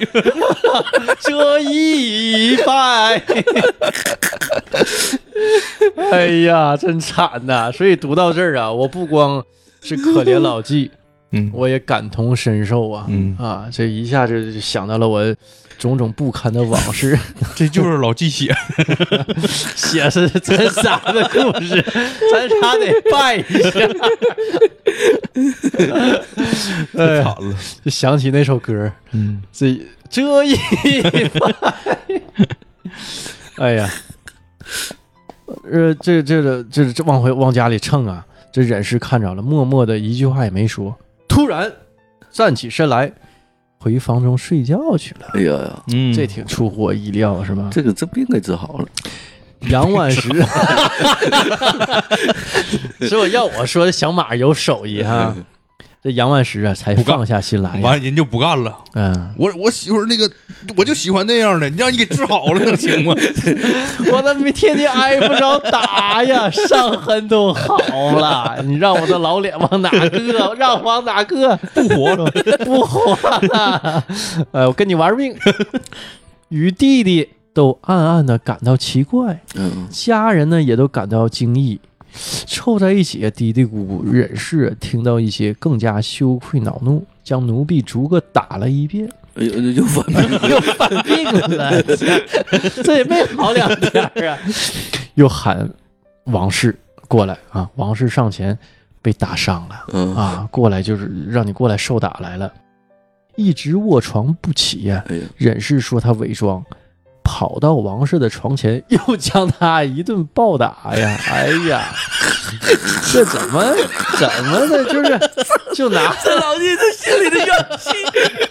[1.21, 3.21] 这一拜。
[6.11, 7.71] 哎呀，真惨呐！
[7.71, 9.43] 所以读到这儿啊，我不光
[9.81, 10.89] 是可怜老纪，
[11.31, 13.05] 嗯，我也感同身受啊。
[13.09, 15.35] 嗯啊，这一下子就想到了我
[15.77, 17.17] 种种不堪的往事，
[17.55, 18.55] 这就是老纪写，
[19.75, 21.81] 写是真傻的故事，
[22.31, 23.79] 咱仨得拜一下。
[26.97, 29.77] 哎呀，惨了，就想起那首歌，嗯，这
[30.09, 30.55] 这一
[31.39, 31.53] 拜，
[33.57, 33.89] 哎呀，
[35.71, 40.95] 呃，这这这这这往回往家里蹭啊，这忍氏看着了，默默的一句话也没说，
[41.27, 41.71] 突然
[42.31, 43.11] 站起身来，
[43.77, 45.27] 回房中睡觉去了。
[45.33, 47.69] 哎呀呀，嗯，这挺出乎我意料，是吧？
[47.71, 48.87] 这个这病给治好了，
[49.69, 50.29] 杨万石，
[53.07, 55.35] 所以要我说小马有手艺哈，
[56.03, 57.79] 这杨万石啊才放下心来呀。
[57.81, 58.77] 完人就不干了。
[58.93, 60.29] 嗯，我我媳妇儿那个，
[60.75, 63.15] 我就喜欢那样的，你让你给治好了能行吗？
[64.11, 66.49] 我怎么天天挨不着打呀？
[66.51, 67.77] 伤痕都好
[68.19, 70.53] 了，你让我的老脸往哪搁？
[70.55, 71.55] 让我往哪搁？
[71.73, 72.29] 不活了，
[72.65, 73.15] 不活
[73.47, 74.03] 了！
[74.51, 75.33] 呃，我跟你玩命。
[76.49, 81.79] 与弟弟都暗暗的感到奇怪，嗯，家人呢也都感到惊异，
[82.13, 84.03] 凑在一起嘀嘀咕咕。
[84.03, 91.81] 忍氏听到一些，更加羞愧恼怒，将奴婢逐个打了一遍，哎呦，又犯病，又犯病了，
[92.83, 94.37] 这也没好两天啊！
[95.15, 95.69] 又喊
[96.25, 97.69] 王氏过来啊！
[97.75, 98.57] 王氏上前
[99.01, 102.51] 被打伤了，啊，过来就是让你过来受打来了，
[103.35, 105.03] 一直卧床不起呀、
[105.35, 106.63] 忍氏说他伪装，
[107.23, 111.19] 跑到王氏的床前， 又将他一顿暴打呀！
[111.31, 111.93] 哎呀，
[113.11, 113.63] 这怎么
[114.17, 114.83] 怎么的？
[114.85, 115.19] 就是
[115.73, 117.47] 就拿这老弟这心里的怨
[117.79, 117.89] 气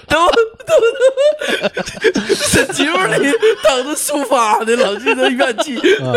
[0.08, 0.72] 都都都
[2.50, 3.30] 在节目里
[3.62, 6.12] 等着抒发呢，老弟的怨气，啊，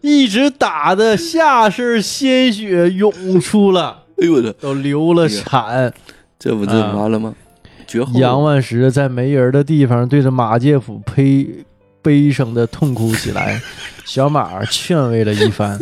[0.00, 5.92] 一直打的下身鲜血涌出了，哎呦我的，都流了产。
[6.38, 7.34] 这不这啊完了吗？
[7.88, 8.20] 绝后。
[8.20, 11.64] 杨万石在没人的地方对着马介甫悲
[12.00, 13.60] 悲声的痛哭起来，
[14.06, 15.76] 小马劝慰了一番，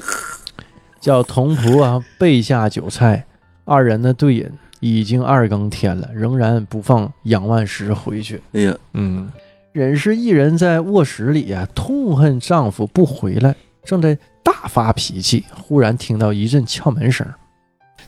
[0.98, 3.26] 叫童仆啊备下酒菜，
[3.64, 4.50] 二人的对饮，
[4.80, 8.40] 已经二更天了，仍然不放杨万石回去。
[8.52, 9.30] 哎呀，嗯，
[9.72, 13.54] 忍是一人在卧室里啊，痛恨丈夫不回来，
[13.84, 17.26] 正在大发脾气，忽然听到一阵敲门声，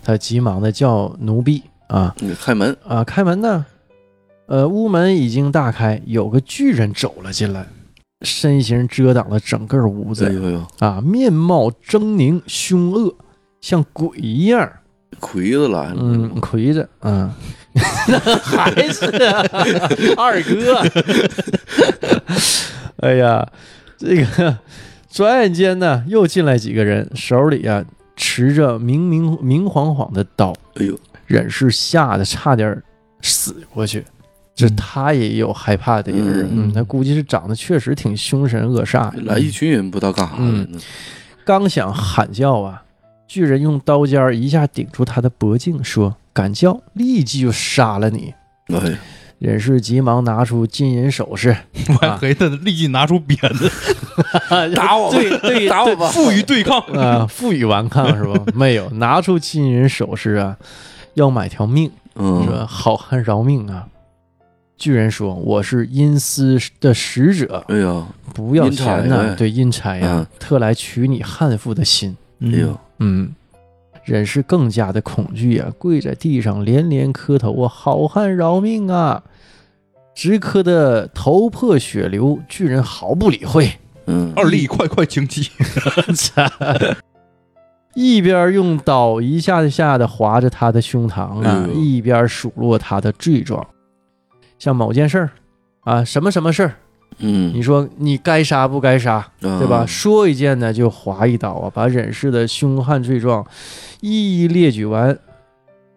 [0.02, 2.14] 他急忙的叫奴婢啊。
[2.40, 3.66] 开门，啊开门呢，
[4.48, 7.66] 呃，屋门已经大开，有个巨人走了进来，
[8.22, 13.14] 身形遮挡了整个屋子哎呦呦，啊，面貌狰狞凶恶，
[13.60, 14.70] 像鬼一样。
[15.20, 17.30] 魁子来了，嗯，魁子，嗯，
[18.42, 19.44] 还是啊
[20.16, 20.82] 二哥。
[23.04, 23.46] 哎呀，
[23.98, 24.58] 这个
[25.10, 27.84] 转眼间呢，又进来几个人，手里啊
[28.16, 32.82] 持着明明明晃晃的刀，哎呦，忍是吓得差点
[33.20, 34.04] 死过去。
[34.58, 34.76] 这嗯。
[34.76, 36.20] 他也有害怕的人。
[36.20, 39.14] 儿，嗯嗯，他估计是长得确实挺凶神恶煞。
[39.14, 39.22] 的。
[39.22, 40.72] 来一群人不知道干啥来嗯。
[40.72, 40.78] 呢，
[41.44, 42.82] 刚想喊叫啊，
[43.28, 48.34] 巨人用刀尖一下顶住他的脖颈，说：“敢叫，立即就杀了你。
[48.74, 48.98] 哎，”
[49.38, 51.56] 忍士急忙拿出金银首饰，
[51.88, 53.70] 我还合计他立即拿出鞭子，
[54.74, 56.80] 打我吧，对对打我吧，负隅对抗。
[56.92, 58.34] 啊，负隅顽抗是吧？
[58.54, 60.56] 没有，拿出金银首饰啊，
[61.14, 63.86] 要买条命，嗯，说好汉饶命啊。
[64.78, 70.26] 巨人说：“我是阴司的使者，哎呀，不要钱呐、呗对，阴差呀、嗯。
[70.38, 72.16] 特来取你汉妇的心。
[72.40, 73.34] 哎呦，嗯，
[74.04, 79.24] 忍是更加的恐惧呀、跪在地上连连磕头啊，好汉饶命啊！
[80.14, 83.72] 直磕的头破血流，巨人毫不理会，
[84.06, 85.50] 嗯，二力快快请起！
[87.94, 93.66] 一边用刀一下一下的划着他的胸膛啊，一边数落他的罪状，
[94.58, 95.30] 像某件事儿
[95.80, 96.74] 啊，什么什么事儿，
[97.18, 99.78] 嗯，你说你该杀不该杀，对吧？
[99.78, 103.46] 啊说一件呢就划一刀啊，把忍氏的凶悍罪状
[104.00, 105.18] 一一列举完，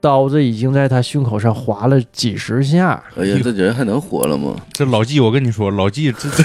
[0.02, 3.02] 刀子已经在他胸口上划了几十下。
[3.16, 4.56] 哎呀，这人还能活了吗？
[4.74, 6.44] 这老纪，我跟你说，老纪这这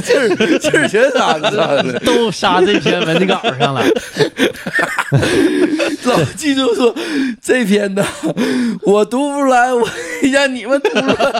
[0.00, 1.82] 劲儿劲儿全撒上了。
[2.00, 3.84] 都杀这篇文稿上了，
[6.04, 6.94] 老纪就说，
[7.42, 8.02] 这篇呢，
[8.82, 9.86] 我读不出来，我
[10.32, 11.32] 让 你们读出来。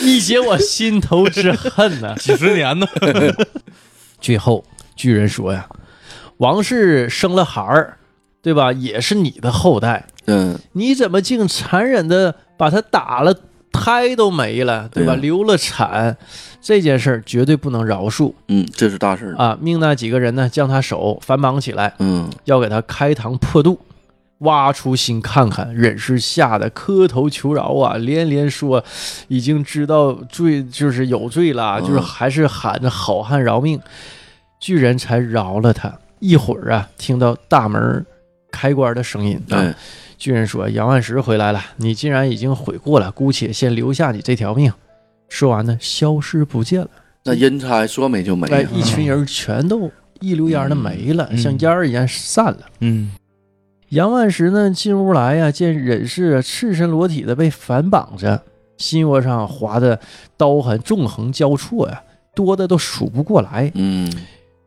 [0.00, 2.86] 一解我心头之恨呐、几十年呢，
[4.20, 5.66] 最后，巨人说呀
[6.38, 7.98] ：“王氏生了孩儿，
[8.46, 8.70] 对吧？
[8.70, 13.34] 也是你的后代，嗯，你怎么竟残忍的把他打了，
[13.72, 15.16] 胎都没了，对吧？
[15.16, 16.16] 流了产，
[16.62, 19.34] 这件事儿绝对不能饶恕嗯，这是大事儿。
[19.36, 19.58] 啊！
[19.60, 23.80] 命那几个人呢，将他手反绑起来，嗯，要给他开膛破肚。”
[24.40, 28.84] 挖出心看看，忍是吓得磕头求饶啊，连连说
[29.26, 33.80] 已经知道罪就是有罪了，嗯就是还是喊着好汉饶命，
[34.60, 35.92] 巨人才饶了他。
[36.20, 38.06] 一会儿啊，听到大门
[38.50, 39.74] 开关的声音啊，哎，
[40.16, 44.72] 巨人说：“杨万石回来了，你既然已经悔过了，姑且先留下你这条命。”
[45.28, 46.88] 说完呢，消失不见了。
[47.24, 49.90] 那阴差说没就没哎，一群人全都
[50.20, 52.60] 一溜烟的没了，嗯像烟儿一样散了。
[52.80, 53.10] 嗯，
[53.88, 58.40] 杨万石呢，进屋来呀，见忍氏啊赤身裸体的被反绑着，
[58.76, 59.98] 心窝上划的
[60.36, 62.00] 刀痕纵横交错呀，
[62.34, 64.08] 多的都数不过来，嗯，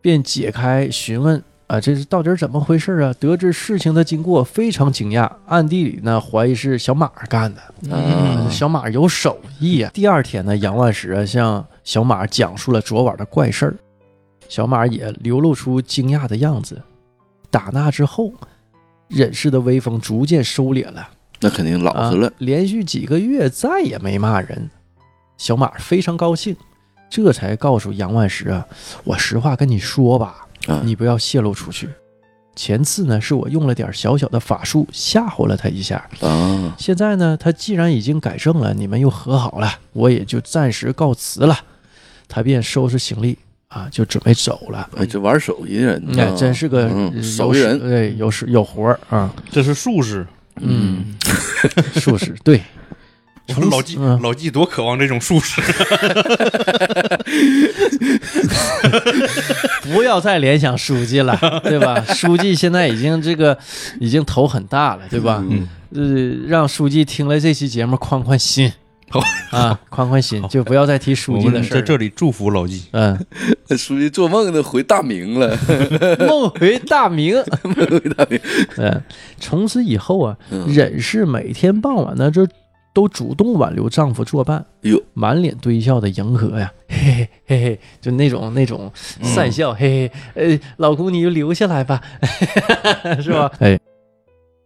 [0.02, 3.14] 便解开询问啊，这是到底怎么回事啊？
[3.20, 7.96] 得知事情的经过，非常惊讶，暗地里呢怀疑是小马干的。
[7.96, 9.92] 啊小马有手艺啊。
[9.94, 13.76] 第二天呢，杨万石啊向小马讲述了昨晚的怪事儿，
[14.48, 16.82] 小马也流露出惊讶的样子。
[17.52, 18.34] 打那之后，
[19.08, 21.08] 忍氏的威风逐渐收敛了，
[21.40, 22.34] 那肯定老实了啊。
[22.40, 24.72] 连续几个月再也没骂人。
[25.38, 26.56] 小马非常高兴，
[27.12, 28.66] 这才告诉杨万石啊
[29.06, 31.90] ：“我实话跟你说吧，啊，你不要泄露出去。
[32.56, 41.58] 前次呢，是我用了点小小的法术吓唬了他一下，啊，现在呢，他既然已经改正了，你们又和好了，我也就暂时告辞了。
[42.28, 43.38] 他便收拾行李
[43.70, 44.90] 啊，就准备走了。
[44.98, 47.80] 哎，这玩手艺的人哎，啊，真是个嗯手艺人。
[47.80, 50.28] 对，有事有活儿啊，这是术士。
[50.62, 51.16] 嗯，
[51.96, 52.62] 术士对，
[53.70, 55.62] 老纪，嗯老纪多渴望这种术士。
[59.92, 62.02] 不要再联想书记了， 对吧？
[62.14, 63.58] 书记现在已经这个
[64.00, 65.44] 已经头很大了，对吧？
[65.50, 68.72] 嗯，呃，让书记听了这期节目宽宽心
[69.10, 69.20] 好，
[69.50, 71.60] 啊，宽宽心，就不要再提书记的事儿了。
[71.62, 72.84] 们在这里祝福老纪。
[72.92, 73.18] 嗯，
[73.76, 75.58] 书记做梦都回大明了，
[76.20, 77.36] 梦回大明。
[77.64, 78.40] 梦回大明。
[78.78, 79.02] 嗯，
[79.40, 82.48] 从此以后啊，嗯忍是每天傍晚呢，就
[83.00, 88.92] 都主动挽留丈夫作伴，哎呦，满脸堆笑的迎合呀， 嘿嘿嘿嘿，就那种那种
[89.24, 92.02] 讪笑，嘿嘿，呃，老公你就留下来吧，
[93.24, 93.50] 是吧？
[93.60, 93.80] 哎，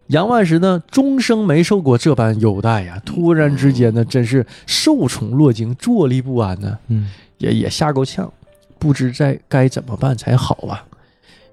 [0.07, 8.33] 杨万石呢，终生没受过这般优待呀，突然之间呢，真是受宠若惊，坐立不安呢，嗯也也吓够呛，
[8.79, 10.83] 不知在该怎么办才好啊。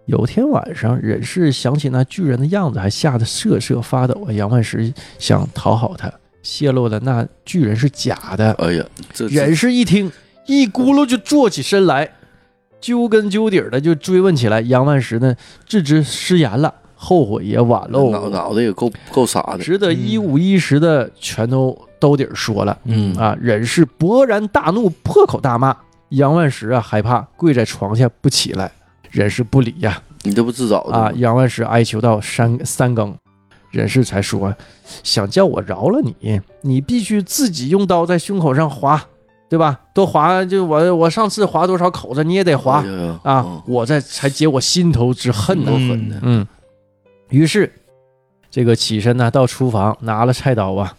[0.07, 4.33] 有天晚上，忍氏想起那巨人的样子，还吓得瑟瑟发抖啊。
[4.33, 6.11] 杨万石想讨好他，
[6.43, 8.53] 泄露的那巨人是假的。
[8.55, 10.11] 哎呀，这忍氏一听，
[10.47, 12.12] 一咕噜就坐起身来，
[12.80, 14.61] 究根究底儿的就追问起来。
[14.61, 15.34] 杨万石呢，
[15.68, 22.78] 自知失言了，后悔也晚喽，脑脑袋也够够傻的，只得一五一十的全都兜底儿说了。
[22.84, 25.76] 嗯啊，忍氏勃然大怒，破口大骂。
[26.11, 28.72] 杨万石啊，害怕，跪在床下不起来。
[29.12, 31.03] 忍氏不理呀、你这不自找的啊！
[31.05, 31.12] 吗？
[31.16, 33.12] 杨万石哀求到三三更，
[33.70, 34.54] 忍士才说
[35.02, 39.04] ：“想叫我饶了你，你必须自己用刀在胸口上划，
[39.48, 39.80] 对吧？
[39.94, 42.84] 多划，就我我上次划多少口子，你也得划
[43.22, 43.62] 啊嗯！
[43.66, 46.20] 我这才解我心头之恨呢。
[46.22, 46.46] 嗯，
[47.28, 47.72] 于是
[48.50, 50.94] 这个起身呢，到厨房拿了菜刀啊。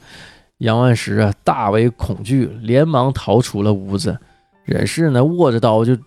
[0.60, 4.18] 杨万石啊，大为恐惧，连忙逃出了屋子。
[4.64, 5.98] 忍氏呢，握着刀就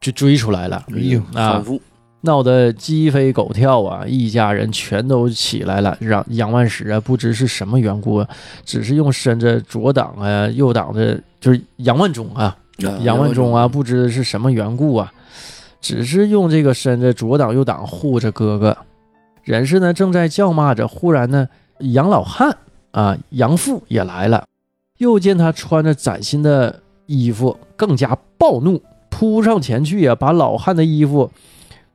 [0.00, 0.84] 就追出来了。
[0.94, 1.80] 哎呦，啊反复，
[2.22, 4.04] 闹得鸡飞狗跳啊！
[4.06, 8.28] 一家人全都起来了，让杨万石啊，不知是什么缘故啊，
[8.64, 12.56] 只是用身子左挡啊，右挡着，就是杨万忠啊，
[13.00, 15.12] 杨万忠啊，不知是什么缘故啊，
[15.80, 18.76] 只是用这个身子左挡右挡护着哥哥。
[19.42, 21.48] 忍氏呢正在叫骂着，忽然呢，
[21.80, 22.56] 杨老汉
[22.92, 24.44] 啊，杨父也来了，
[24.98, 31.28] 又见他穿着崭新的衣服，更加暴怒，扑上前去啊，把老汉的衣服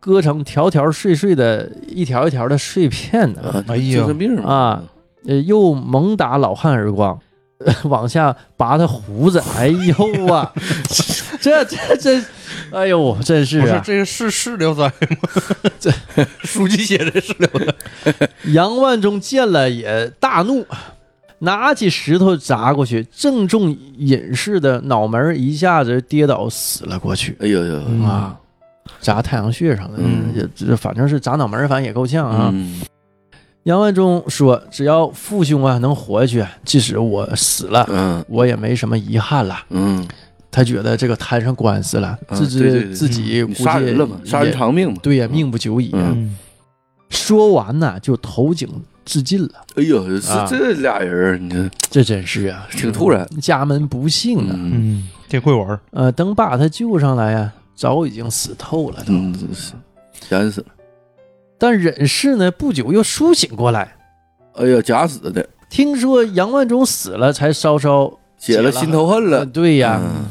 [0.07, 3.41] 割成条条碎碎的，一条一条的碎片呢。
[3.41, 4.81] 啊，哎呀精神病啊，
[5.27, 7.19] 呃，又猛打老汉耳光，
[7.59, 9.43] 呃 往下拔他胡子。
[9.57, 10.51] 哎呦啊，
[11.41, 12.23] 这这这，
[12.71, 13.63] 哎呦，真是啊！
[13.63, 15.69] 不是这个是是聊斋吗？
[15.79, 15.91] 这
[16.43, 18.29] 书记写的是聊斋。
[18.53, 20.65] 杨万忠见了也大怒，
[21.39, 27.35] 拿起石头砸过去，正中隐士的脑门，一下子跌倒死了过去。
[27.39, 28.35] 哎呦呦，嗯啊，
[28.99, 32.49] 砸太阳穴上了，嗯也这反正是砸脑门儿，反正也够呛啊。
[32.53, 32.81] 嗯，
[33.63, 39.57] 杨万忠说：“只要父兄啊能活下去，即使我死了，嗯我也没什么遗憾了。
[39.69, 40.07] 嗯，
[40.49, 45.93] 他觉得这个摊上官司了，啊自知对对对自己估计杀人了嘛，杀人偿命嘛，对呀，命不久矣
[47.09, 48.69] 说完呢，就投井
[49.05, 49.51] 自尽了。
[49.75, 54.51] 哎呦，是啊这俩人，你看这真是啊，挺突然，家门不幸啊。
[54.51, 55.79] 嗯嗯，挺会玩儿。
[55.91, 59.13] 呃，等把他救上来呀、早已经死透了都。
[59.13, 59.73] 嗯，真是
[60.29, 60.67] 严死了，
[61.57, 63.95] 但忍氏呢，不久又苏醒过来，
[64.55, 70.25] 哎呀，假死的，听说杨万忠死了，才稍稍解了心头恨呃了，对呀，嗯。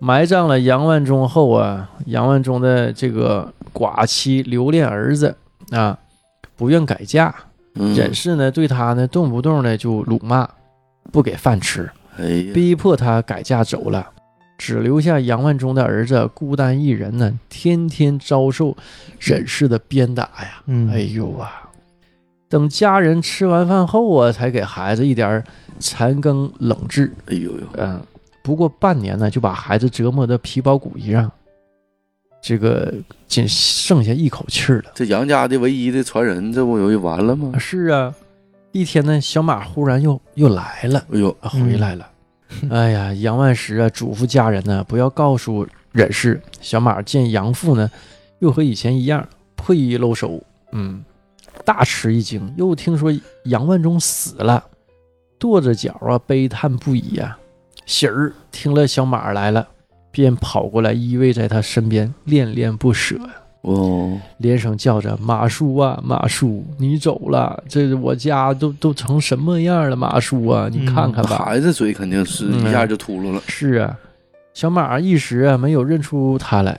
[0.00, 5.34] 埋葬了杨万忠后啊，杨万忠的这个寡妻留恋儿子
[5.72, 5.98] 啊，
[6.54, 7.34] 不愿改嫁。
[7.74, 10.48] 嗯，忍氏呢对他呢动不动呢就辱骂，
[11.10, 14.08] 不给饭吃，哎呀，逼迫他改嫁走了，
[14.58, 18.76] 只留下杨万忠的儿子孤单一人呢，天天遭受
[19.20, 20.62] 忍氏的鞭打呀。
[20.66, 21.70] 嗯哎呦啊！
[22.48, 25.44] 等家人吃完饭后啊，才给孩子一点
[25.78, 27.12] 残羹冷炙。
[27.26, 28.00] 哎呦呦，嗯，
[28.42, 31.30] 不过半年呢，就把孩子折磨得皮包骨一样，
[32.42, 32.92] 这个
[33.26, 34.90] 仅剩下一口气儿了。
[34.94, 37.52] 这杨家的唯一的传人，这不就完了吗？
[37.58, 38.12] 是啊，
[38.72, 42.08] 一天呢，小马忽然又又来了，哎呦，啊回来了。
[42.70, 46.40] 哎呀，杨万石啊，嘱咐家人呢，不要告诉忍氏。
[46.60, 47.90] 小马见杨父呢，
[48.38, 50.42] 又和以前一样破衣露手，
[50.72, 51.04] 嗯，
[51.64, 52.54] 大吃一惊。
[52.56, 53.12] 又听说
[53.44, 54.64] 杨万忠死了，
[55.38, 57.36] 跺着脚啊，悲叹不已呀、
[57.84, 59.68] 喜儿听了小马来了，
[60.10, 63.16] 便跑过来依偎在他身边，恋恋不舍。
[63.62, 69.96] 哦，连声叫着：“马叔啊，马叔，你走了，这我家都都成什么样了？
[69.96, 71.38] 马叔啊，你看看吧。
[71.38, 73.98] 孩子嘴肯定是嗯一下就秃噜了，是啊，
[74.54, 76.78] 小马一时啊没有认出他来，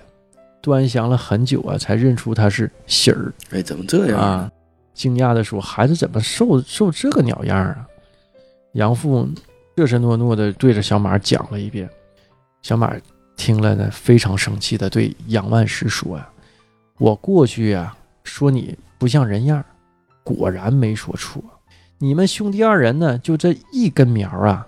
[0.61, 4.17] 端详了很久啊，才认出他是喜儿哎，怎么这样？
[4.17, 4.51] 啊，
[4.93, 7.86] 惊讶的说：“孩子怎么瘦瘦这个鸟样啊？”
[8.73, 9.27] 杨父
[9.75, 11.89] 热热诺诺的对着小马讲了一遍，
[12.61, 12.93] 小马
[13.36, 16.30] 听了呢，非常生气的对杨万石说：“呀、
[16.99, 19.65] 我过去呀、说你不像人样儿，
[20.23, 21.41] 果然没说错。
[21.97, 24.67] 你们兄弟二人呢，就这一根苗啊，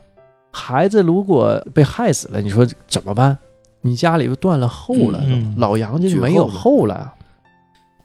[0.52, 3.38] 孩子如果被害死了，你说怎么办？
[3.82, 7.14] 你家里又断了后了，嗯嗯老杨家就没有后了。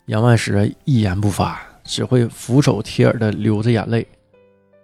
[0.07, 4.07] 杨万石啊一言不发，只会俯首贴耳的流着眼泪。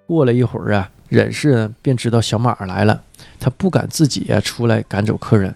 [0.06, 3.02] 过了一会儿啊，忍氏呢便知道小马来了，
[3.40, 5.52] 他不敢自己啊出来赶走客人，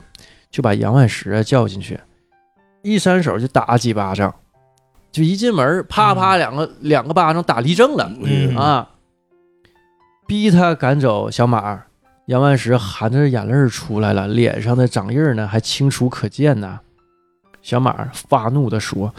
[0.50, 1.98] 就把杨万石啊叫进去，
[2.86, 4.32] 一伸手就打几巴掌。
[5.10, 8.88] 就一进门，啪啪两个、两个巴掌打立正了、嗯啊，
[10.26, 11.82] 逼他赶走小马。
[12.26, 16.80] 杨万石含着眼泪出来了，脸上的掌印儿呢还清楚可见呢。
[17.62, 19.14] 小马发怒地说：“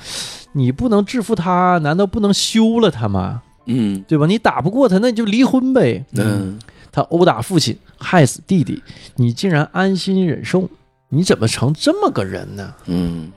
[0.54, 3.42] 你不能制服他，难道不能休了他吗？
[3.66, 4.26] 嗯对吧？
[4.26, 6.06] 你打不过他，那你就离婚呗。
[6.14, 6.60] 嗯，
[6.92, 8.84] 他殴打父亲，害死弟弟，
[9.16, 10.70] 你竟然安心忍受，
[11.10, 12.74] 你怎么成这么个人呢？
[12.86, 13.32] 嗯，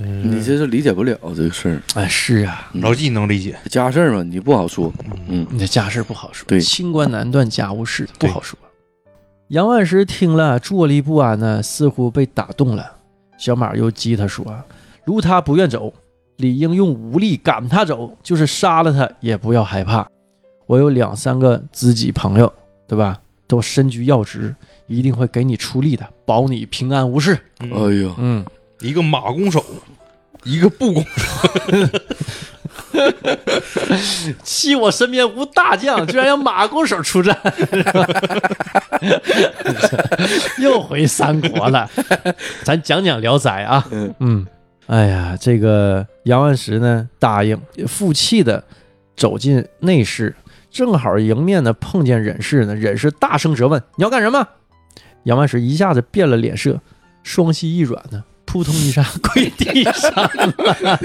[0.00, 4.92] 你这是理解不了这个事儿，哎，是啊，老纪能理解，家事儿嘛，你不好说。
[5.28, 8.58] 嗯你这家事不好说，对清官难断家务事，不好说。
[9.48, 12.96] 杨万石听了，坐立不安呢，似乎被打动了。
[13.36, 14.44] 小马又激他说
[15.04, 15.92] ：“如他不愿走，
[16.36, 20.08] 理应用武力赶他走，就是杀了他也不要害怕。
[20.66, 22.52] 我有两三个知己朋友，
[22.88, 23.20] 对吧？
[23.46, 24.54] 都身居要职，
[24.86, 27.34] 一定会给你出力的，保你平安无事。
[27.58, 28.44] 哎嗯呀，嗯，
[28.84, 29.64] 一个马弓手，
[30.42, 31.48] 一个步弓手，
[34.44, 37.34] 惜我身边无大将，居然让马弓手出战，
[40.60, 41.88] 又回三国了。
[42.62, 44.46] 咱讲讲《聊斋》啊，嗯嗯，
[44.86, 47.58] 哎呀，这个杨万石呢答应，
[47.88, 48.62] 负气的
[49.16, 50.36] 走进内室，
[50.70, 54.46] 正好迎面呢碰见忍氏呢，忍氏大声责问：“你要干什么？”
[55.24, 56.82] 杨万石一下子变了脸色，
[57.22, 58.22] 双膝一软呢，
[58.54, 61.00] 扑通一下跪地上了。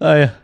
[0.00, 0.34] 哎呀，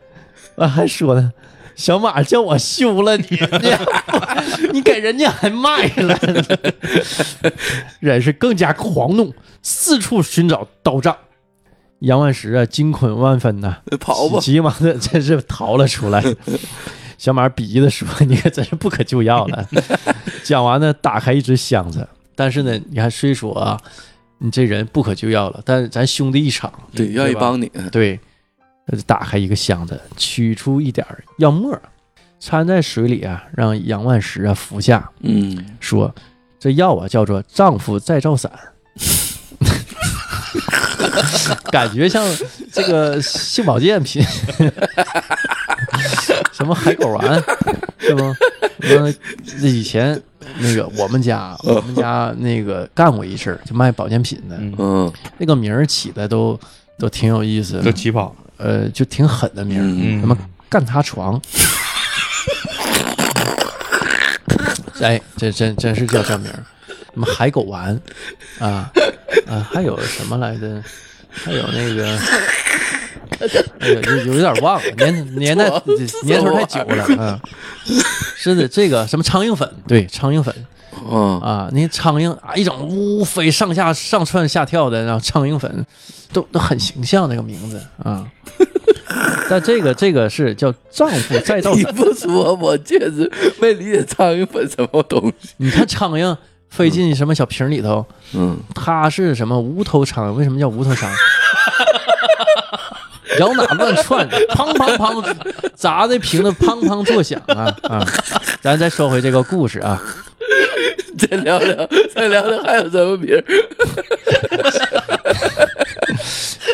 [0.57, 1.31] 啊还说呢，
[1.77, 6.19] 小马叫我休了你，你 你给人家还卖了，
[8.01, 11.15] 忍是更加狂怒，四处寻找刀杖。
[11.99, 16.25] 杨万石啊，惊恐万分呐、跑吧，急忙的真是逃了出来。
[17.19, 19.69] 小马鄙夷的说：“你可真是不可救药了。”
[20.43, 23.81] 讲完呢，打开一只箱子，但是呢，你看虽说啊，
[24.39, 27.71] 你这人不可救药了，但是咱兄弟一场，对，愿意帮你。
[27.91, 28.19] 对，
[28.87, 31.79] 他就打开一个箱子，取出一点儿药沫，
[32.41, 36.13] 掺在水里啊，让杨万石啊服下，嗯，说
[36.59, 38.51] 这药啊叫做丈夫再造伞。
[41.71, 42.25] 感觉像
[42.71, 44.25] 这个性保健品，
[46.53, 47.43] 什么海狗丸
[47.99, 48.35] 是吗？
[48.79, 49.09] 那，
[49.69, 50.21] 以前
[50.59, 54.59] 那个我们家我们家那个干过一事儿，就卖保健品的，
[55.39, 56.59] 那个名儿起的都
[56.99, 60.37] 都挺有意思的，这奇葩，呃，就挺狠的名儿，嗯什么
[60.69, 61.41] 干他床。
[65.01, 66.63] 哎，这真真是叫这名儿，
[67.13, 67.99] 什么海狗丸
[68.59, 68.91] 啊
[69.49, 70.83] 啊，还有什么来着？
[71.35, 72.19] 还有那个，
[73.81, 75.71] 有有点忘了， 年年代
[76.25, 77.41] 年头太久了啊。
[78.37, 80.55] 是的，这个什么苍蝇粉，对，苍蝇粉
[81.11, 85.85] 嗯，啊，那苍蝇啊，一整呜飞上下上窜下跳的，然后苍蝇粉
[86.33, 88.27] 都都很形象，那个名字啊。
[89.51, 93.31] 但这个这个是叫丈夫再造 你，不说，我确实
[93.61, 95.51] 没理解苍蝇粉什么东西。
[95.59, 96.37] 你看苍蝇
[96.71, 100.33] 飞进什么小瓶里头，嗯，它是什么无头苍蝇？
[100.35, 101.17] 为什么叫无头苍蝇？
[103.39, 105.37] 摇哪乱窜，砰砰砰，
[105.75, 108.07] 砸的瓶子砰砰作响啊啊！
[108.61, 110.01] 咱再说回这个故事啊，
[111.19, 113.45] 再聊聊，再聊聊还有什么名儿？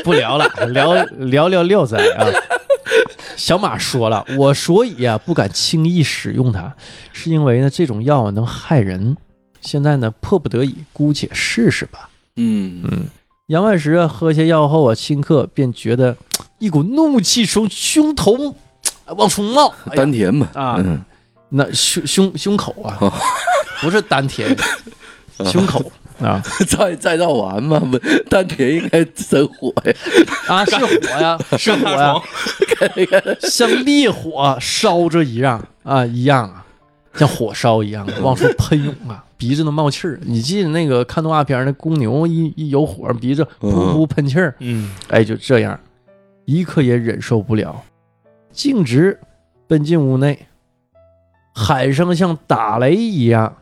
[0.04, 2.26] 不聊了，聊聊聊聊仔啊。
[3.36, 6.74] 小马说了，我所以啊不敢轻易使用它，
[7.12, 9.16] 是因为呢这种药能害人。
[9.60, 12.08] 现在呢迫不得已，姑且试试吧。
[12.36, 13.06] 嗯
[13.48, 16.16] 杨万石啊喝下药后啊，顷刻便觉得
[16.58, 18.54] 一股怒气从胸头
[19.16, 19.96] 往出冒，哎呀。
[19.96, 20.76] 丹田嘛，啊。
[20.78, 21.02] 嗯。
[21.50, 22.98] 那胸胸胸口啊，
[23.80, 24.54] 不是丹田，
[25.50, 26.42] 胸口啊。
[26.68, 27.98] 再再造完嘛，不
[28.28, 29.94] 丹田应该生火呀。
[30.48, 32.14] 啊是火呀，是火呀，
[33.40, 36.66] 像烈火烧着一样啊一样啊，
[37.14, 40.20] 像火烧一样往出喷涌啊，鼻子都冒气儿。
[40.22, 45.78] 你记得那个看动画片儿那公牛一一有火，鼻子噗噗喷气儿，嗯，哎，就这样，
[46.44, 47.82] 一刻也忍受不了，
[48.52, 49.18] 径直
[49.66, 50.46] 奔进屋内，
[51.54, 53.56] 喊声像打雷一样。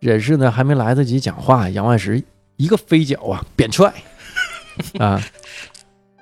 [0.00, 2.22] 忍氏呢还没来得及讲话，杨万石
[2.56, 3.92] 一个飞脚啊，扁踹
[4.98, 5.22] 啊，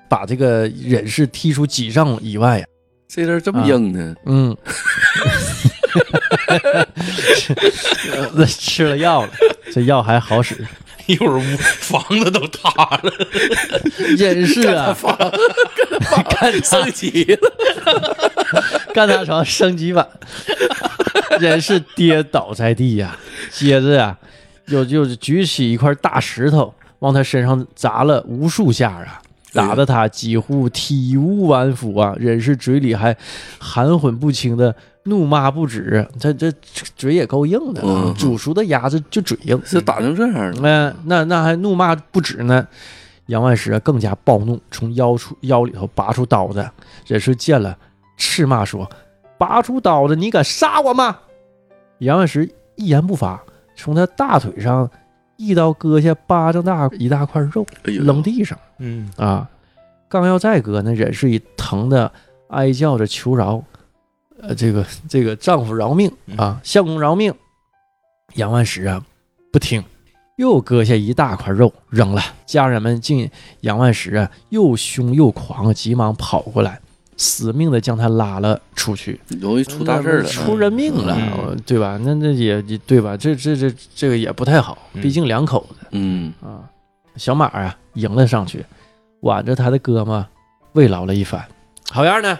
[0.09, 2.65] 把这个忍氏踢出几丈以外呀、
[3.07, 4.13] 这人这么硬呢？
[4.25, 4.57] 嗯
[8.33, 9.29] 那吃了药了，
[9.73, 10.65] 这药还好使。
[11.05, 12.69] 一会儿屋房子都塌
[13.01, 13.11] 了，
[14.15, 14.95] 忍是啊，
[16.29, 18.17] 干他升级了，
[18.93, 20.07] 干他床升级版，
[21.41, 23.17] 人是跌倒在地呀、
[23.51, 24.15] 接着呀、
[24.67, 29.19] 又又举起一块大石头往他身上砸了无数下啊，
[29.51, 32.13] 打得他几乎体无完肤啊！
[32.19, 33.17] 忍是嘴里还
[33.57, 36.51] 含混不清的怒骂不止，他这
[36.95, 37.81] 嘴也够硬的！
[38.17, 42.67] 煮熟的鸭子就嘴硬，是打成这样了，那那那还怒骂不止呢。
[43.27, 46.67] 杨万石啊更加暴怒，从腰处腰里头拔出刀子。
[47.05, 47.77] 忍氏见了，
[48.17, 48.89] 斥骂说
[49.37, 51.19] ：“拔出刀子，你敢杀我吗？”
[51.99, 53.39] 杨万石一言不发，
[53.75, 54.89] 从他大腿上
[55.37, 59.47] 一刀割下巴掌大一大块肉，扔地上嗯，啊！
[60.07, 62.11] 刚要再割那，忍氏已疼得
[62.47, 63.63] 哀叫着求饶
[64.41, 67.33] ：“呃，这个这个丈夫饶命啊，相公饶命！”
[68.35, 69.03] 杨万石啊
[69.51, 69.83] 不听，
[70.37, 72.21] 又割下一大块肉扔了。
[72.45, 73.29] 家人们见
[73.61, 76.79] 杨万石啊又凶又狂，急忙跑过来，
[77.17, 79.19] 死命的将他拉了出去。
[79.39, 81.99] 容易出大事了，出人命了，对吧？
[82.01, 83.17] 那那也也对吧？
[83.17, 86.63] 这这这这个也不太好，嗯毕竟两口子嗯，啊。
[87.15, 88.63] 小马啊迎了上去，
[89.21, 90.23] 挽着他的胳膊
[90.73, 91.43] 慰劳了一番，
[91.89, 92.39] 好样的，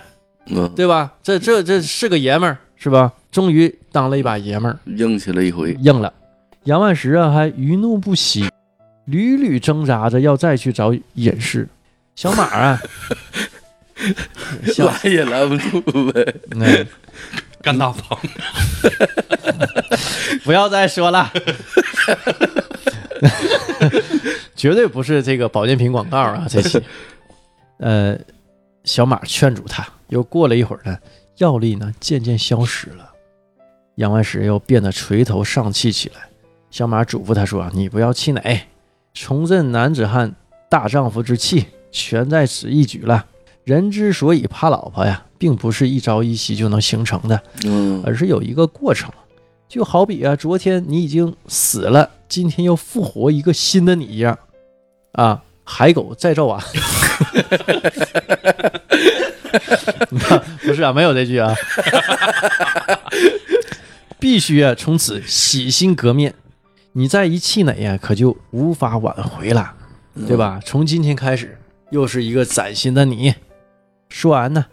[0.49, 1.11] 嗯，对吧？
[1.23, 3.11] 这这这是个爷们儿是吧？
[3.31, 6.11] 终于当了一把爷们儿，硬气了一回，硬了。
[6.63, 8.49] 杨万石啊还余怒不息，
[9.05, 11.67] 屡屡挣扎着要再去找隐士。
[12.15, 12.81] 小马啊，
[14.73, 16.88] 小拦也拦不住呗， 嗯
[17.61, 18.17] 干大方，
[20.43, 21.31] 不要再说了，
[24.55, 26.45] 绝对不是这个保健品广告啊！
[26.49, 26.81] 这期，
[27.77, 28.17] 呃，
[28.84, 30.97] 小马劝阻他，又过了一会儿呢，
[31.38, 33.11] 药力呢渐渐消失了，
[33.95, 36.30] 杨万石又变得垂头丧气起来。
[36.72, 38.68] 小马嘱咐他说：“你不要气馁，
[39.14, 40.35] 重振男子汉
[40.69, 43.26] 大丈夫之气，全在此一举了。
[43.64, 49.11] 人之所以怕老婆呀，并不是一朝一夕就能形成的。”嗯，而是有一个过程。
[49.68, 54.38] 就好比啊，昨天你已经死了，今天又复活一个新的你一样，
[55.11, 56.59] 啊，海狗再造啊！
[60.63, 61.53] 不是啊，没有这句啊，
[64.17, 66.33] 必须啊，从此洗心革面。
[66.93, 69.75] 你再一气馁呀，可就无法挽回了，
[70.27, 70.59] 对吧？
[70.65, 71.55] 从今天开始，
[71.91, 73.35] 又是一个崭新的你。
[74.09, 74.65] 说完呢，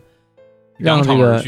[0.79, 1.45] 让这个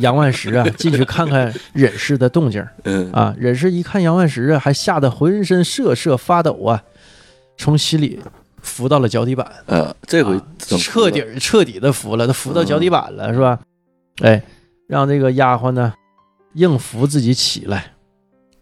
[0.00, 3.32] 杨万石啊 进去看看忍氏的动静嗯，啊。
[3.38, 6.82] 忍氏一看杨万石啊，还吓得浑身瑟瑟发抖啊，
[7.56, 8.18] 从心里
[8.62, 10.44] 扶到了脚底板，呃，这回啊
[10.78, 13.58] 彻底彻底的扶了，他扶到脚底板了，是吧？
[14.22, 14.42] 哎，
[14.86, 15.92] 让这个丫鬟呢
[16.54, 17.92] 硬扶自己起来，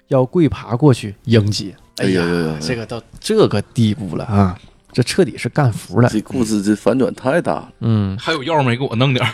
[0.09, 1.75] 要跪爬过去迎接。
[1.97, 4.59] 哎呀，哎呀呀呀这个到这个地步了啊！
[4.91, 6.09] 这彻底是干服了。
[6.09, 9.33] 这故事这反转太大了，嗯，还有药没给我弄点儿？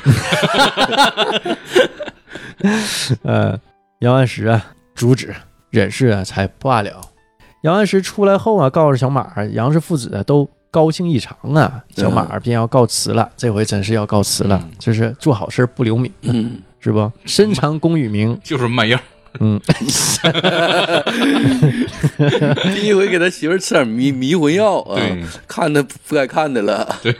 [3.23, 3.61] 呃，
[4.01, 5.35] 杨万石啊，阻止
[5.71, 7.01] 忍氏啊，才罢了。
[7.63, 13.31] 杨万石出来后啊，告诉小马儿，杨氏父子啊都高兴异常啊，小马儿便要告辞了。
[13.37, 17.13] 这回真是要告辞了嗯，就是做好事不留名，嗯，是不？
[17.25, 18.99] 深藏功与名，就是卖药，
[19.39, 19.61] 嗯，
[22.75, 25.01] 第一回给他媳妇儿吃点迷迷魂药啊，
[25.47, 27.15] 看他不该看的了，对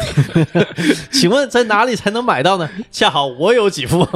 [1.10, 2.68] 请问在哪里才能买到呢？
[2.92, 4.06] 恰好我有几副。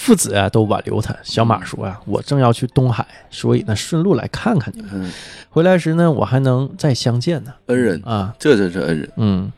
[0.00, 1.14] 父子啊都挽留他。
[1.22, 4.90] 小马说啊，我正要去东海，所以呢顺路来看看你们。
[4.94, 5.12] 嗯，
[5.50, 7.52] 回来时呢，我还能再相见呢。
[7.66, 9.52] 恩人，啊，这真是恩人，嗯，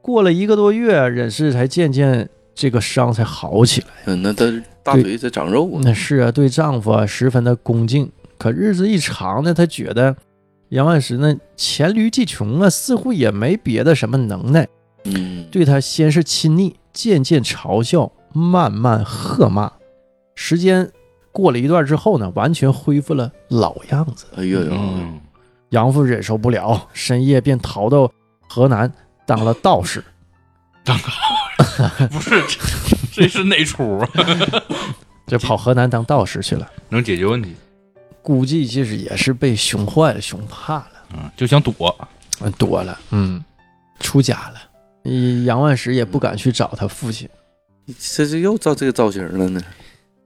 [0.00, 3.88] 过了一个多月，忍氏才渐渐这个伤才好起来。
[4.06, 4.50] 嗯，那他
[4.82, 8.10] 大腿在长肉啊，那是啊，对丈夫啊十分的恭敬。
[8.38, 10.16] 可日子一长呢，她觉得
[10.70, 14.66] 杨万石呢黔驴技穷啊，似乎也没别的什么能耐，
[15.04, 19.72] 嗯，对他先是亲昵，渐渐嘲笑，慢慢喝骂。
[20.34, 20.92] 时间
[21.32, 24.26] 过了一段之后呢，完全恢复了老样子。
[24.36, 25.18] 哎呦呦，嗯，
[25.70, 28.12] 杨父忍受不了，深夜便逃到
[28.46, 28.92] 河南
[29.24, 30.04] 当了道士。
[32.10, 34.08] 不是，这这是哪出啊？
[35.26, 37.54] 这跑河南当道士去了，能解决问题？
[38.22, 41.72] 估计就是也是被熊坏了，熊怕了，嗯，就想躲，
[42.40, 43.42] 嗯，躲了，嗯，
[43.98, 44.60] 出家了。
[45.04, 47.28] 嗯杨万石也不敢去找他父亲。
[47.98, 49.60] 这这又照这个造型了呢，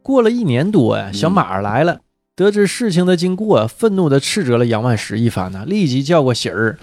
[0.03, 2.01] 过了一年多呀，小马儿来了，
[2.35, 6.78] 得知事情的经过，愤怒地斥责了杨万石一番呢，立即叫过喜儿，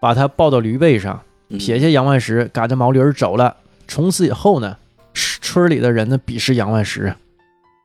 [0.00, 1.58] 把他抱到驴背上，嗯。
[1.58, 3.56] 撇下杨万石，赶着毛驴儿走了。
[3.86, 4.76] 从此以后呢，
[5.14, 7.14] 村里的人呢鄙视杨万石，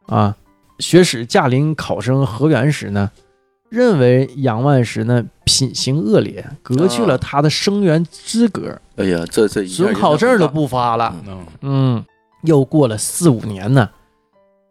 [0.08, 0.36] 啊，
[0.80, 3.12] 学史驾临考生河源时呢，
[3.70, 11.16] 认为杨万石呢品行恶劣，革去了他的生源资格，哎呀，这这准考证都不发了。
[11.28, 12.06] 嗯，嗯，
[12.44, 13.90] 又过了四五年呢，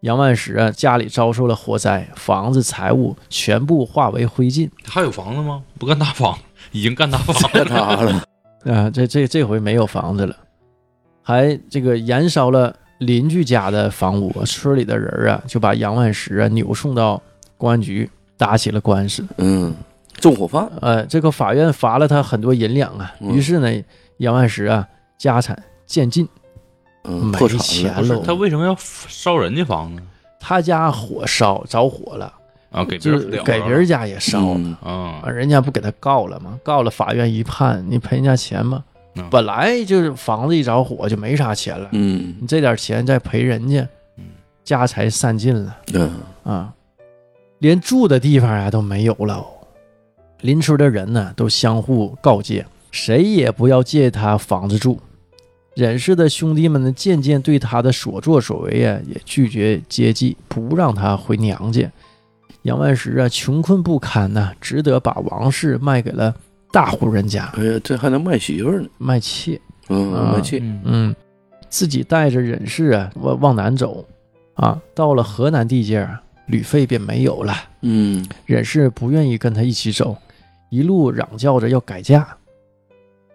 [0.00, 4.68] 杨万石啊家里遭受了火灾，房子财物全部化为灰烬。
[4.84, 5.62] 还有房子吗？
[5.78, 6.38] 不干大房，
[6.72, 8.24] 已经干大房干他了，
[8.64, 10.36] 啊，这这这回没有房子了，
[11.22, 17.20] 还这个燃烧了邻居家的房屋，村里的人啊就把杨万石啊扭送到
[17.56, 19.24] 公安局打起了官司。
[19.36, 19.74] 嗯，
[20.14, 23.82] 纵火犯，呃，这个法院罚了他很多银两啊，嗯于是呢，
[24.18, 24.86] 杨万石啊
[25.18, 26.28] 家产渐尽，
[27.04, 30.02] 嗯，没破产了，钱了他为什么要烧人家房子？
[30.38, 32.32] 他家火烧着火了，
[32.70, 34.54] 啊，给别就是人给别人家也烧了。
[34.56, 36.58] 嗯啊啊，人家不给他告了吗？
[36.62, 38.84] 告了，法院一判，你赔人家钱吗？
[39.16, 43.80] 嗯本来就是房子一着火就没啥钱了，嗯你这点钱再赔人家
[44.16, 44.24] 嗯，
[44.62, 46.14] 家财散尽了嗯
[46.44, 46.72] 啊，
[47.58, 49.46] 连住的地方啊都没有了哦。
[50.42, 54.98] 邻村的人呢都相互告诫，谁也不要借他房子住。
[55.74, 61.90] 忍氏的兄弟们呢，渐渐对他的所作所为啊，也拒绝接济，不让他回娘家。
[62.62, 66.34] 杨万石啊，穷困不堪呐、只得把王氏卖给了
[66.72, 69.58] 大户人家哎呀，这还能卖媳妇儿呢，卖妾。
[69.88, 71.16] 嗯，啊卖妾，嗯嗯，
[71.68, 74.04] 自己带着忍氏啊往往南走
[74.54, 77.54] 啊，到了河南地界儿，旅费便没有了。
[77.82, 80.16] 嗯忍氏不愿意跟他一起走，
[80.68, 82.36] 一路嚷叫着要改嫁。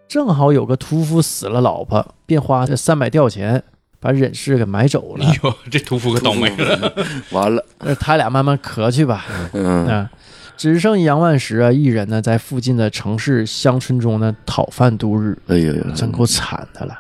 [0.07, 3.64] 正好有个屠夫死了老婆，便花这三百吊钱
[3.99, 5.40] 把忍氏给买走了哎。
[5.44, 6.94] 呦， 这屠夫可倒霉了。
[7.32, 9.26] 完了，那他俩慢慢磕去吧。
[9.53, 10.10] 嗯啊，
[10.56, 16.99] 只剩杨万石啊一人呢，在附近的城市乡村中呢讨饭度日，哎呀，真够惨的了。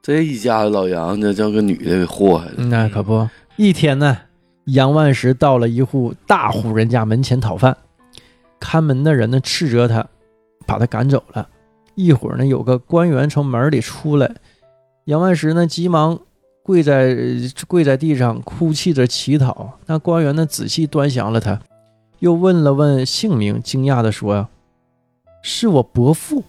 [0.00, 4.16] 这一家子老杨家叫个女的给祸害了，嗯那可不，一天呢，
[4.66, 7.76] 杨万石到了一户大户人家门前讨饭，
[8.60, 10.06] 看门的人呢斥责他，
[10.64, 11.48] 把他赶走了。
[11.96, 14.30] 一会儿呢，有个官员从门里出来，
[15.06, 16.20] 杨万石呢急忙
[16.62, 17.16] 跪在
[17.66, 19.78] 跪在地上哭泣着乞讨。
[19.86, 21.60] 那官员呢仔细端详了他，
[22.20, 24.48] 又问了问姓名，惊讶地说：“呀，
[25.42, 26.44] 是我伯父，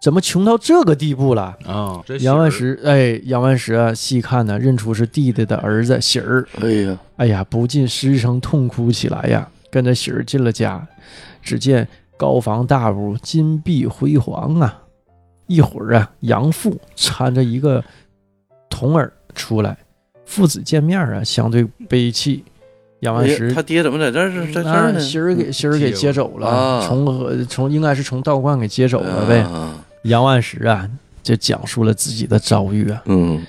[0.00, 9.48] 怎么穷到这个地步了？”啊，这杨万石，哎，杨万石啊，细看呢，认出是弟弟的儿子喜儿，哎呀，哎呀，不禁失声痛哭起来呀。
[9.70, 10.86] 跟着喜儿进了家，
[11.40, 11.88] 只见
[12.22, 14.78] 高房大屋，金碧辉煌啊。
[15.48, 17.82] 一会儿啊，杨父搀着一个
[18.70, 19.76] 童儿出来，
[20.24, 22.44] 父子见面啊，相对悲戚。
[23.00, 25.00] 杨万石他爹怎么在这儿在这啊儿呢？
[25.00, 29.40] 喜儿给喜儿给接接走了，啊从河从应该是从道观给接走了呗。
[29.40, 30.88] 啊杨万石啊，
[31.24, 33.02] 就讲述了自己的遭遇啊。
[33.06, 33.44] 嗯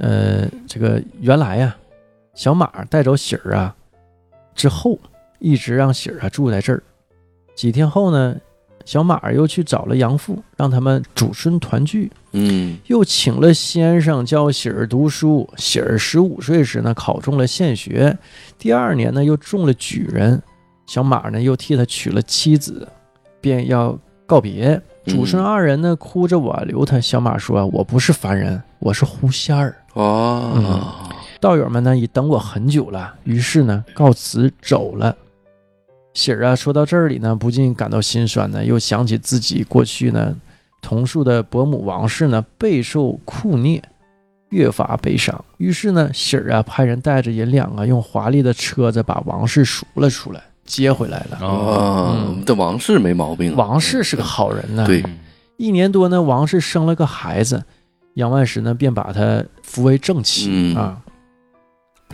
[0.00, 1.76] 呃，这个原来呀、
[2.34, 3.72] 小马带走喜儿啊
[4.52, 4.98] 之后，
[5.38, 6.82] 一直让喜儿啊住在这儿。
[7.56, 8.36] 几天后呢，
[8.84, 15.48] 小马又去找了杨父，让他们祖孙团聚，嗯又请了先生教喜儿读书。
[15.56, 18.16] 喜儿十五岁时呢，考中了县学，
[18.58, 20.40] 第二年呢又中了举人。
[20.86, 22.86] 小马呢又替他娶了妻子，
[23.40, 24.80] 便要告别。
[25.06, 27.00] 祖孙二人呢哭着挽留他。
[27.00, 30.84] 小马说：“我不是凡人，我是狐仙儿。”哦，
[31.40, 35.16] 道友们呢已等我很久了，于是呢告辞走了。
[36.16, 40.34] 喜儿啊，说到这里呢，不禁感到心酸呢，又想起自己过去呢
[40.80, 43.82] 同宿的伯母王氏呢备受酷虐，
[44.48, 45.44] 越发悲伤。
[45.58, 51.36] 于是呢，喜儿啊派人带着银两啊，用华丽的车子把王氏赎了出来，接回来了。
[51.36, 55.18] 啊，啊嗯，这王氏没毛病，王氏是个好人呢，对嗯
[55.58, 57.62] 一年多呢，王氏生了个孩子，
[58.14, 61.02] 杨万石呢便把他扶为正妻、嗯啊。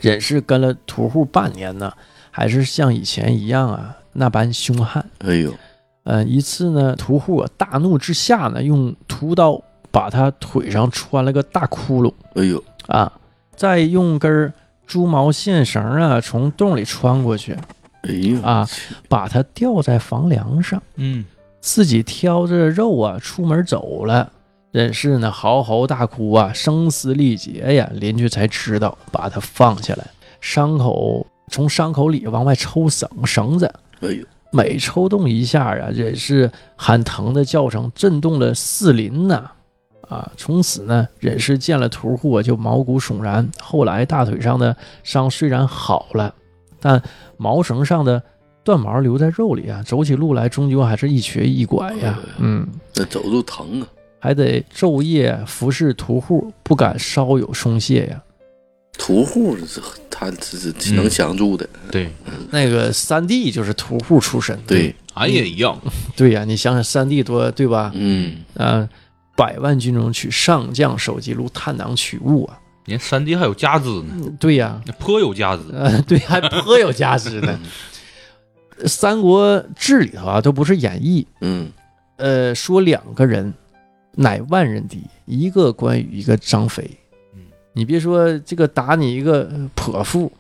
[0.01, 1.93] 忍氏跟了屠户半年呢，
[2.33, 5.05] 还是像以前一样啊那般凶悍。
[5.19, 5.55] 哎呦，
[6.03, 12.13] 呃，一次呢，屠户啊大怒之下呢，用屠刀把他腿上穿了个大窟窿。
[12.35, 13.13] 哎呦，啊，
[13.55, 14.53] 再用根儿
[14.87, 17.57] 猪毛线绳啊从洞里穿过去，
[18.03, 18.69] 哎呦啊，
[19.09, 20.83] 把他吊在房梁上。
[20.97, 21.25] 嗯，
[21.61, 24.33] 自己挑着肉啊出门走了。
[24.73, 30.07] 忍是呢嚎嚎大哭啊，声嘶力竭呀，邻居才知道，把他放下来，
[30.41, 33.71] 伤口从伤口里往外抽绳绳子，
[34.01, 39.51] 哎呦，每抽动一下啊，忍氏喊疼的叫声震动了四邻呐。
[40.09, 43.49] 啊，从此呢，忍氏见了屠户啊就毛骨悚然。
[43.61, 46.35] 后来大腿上的伤虽然好了，
[46.81, 47.01] 但
[47.37, 48.23] 毛绳上的
[48.65, 52.19] 断毛留在肉里啊，走起路来终究还是一瘸一拐呀。
[52.39, 53.89] 嗯，那走路疼啊，
[54.19, 58.23] 还得昼夜服侍屠户，不敢稍有松懈呀。
[58.99, 62.09] 屠户是他这是能相助的，对，
[62.51, 65.77] 那个三弟就是屠户出身，对，俺也一样，
[66.15, 67.91] 对呀，你想想三弟多对吧？
[67.95, 68.89] 嗯，啊，
[69.37, 75.65] 百万军中取上将首级录，探囊取物啊，人三弟还有家资呢，对呀，那颇有家资。
[75.73, 77.59] 呃， 对，还颇有家资呢。
[78.89, 81.71] 《三国志》里头啊，都不是演义，嗯，
[82.17, 83.53] 呃，说两个人
[84.13, 86.89] 乃万人敌，一个关羽，一个张飞。
[87.75, 90.31] 嗯，你别说这个打你一个呃泼妇，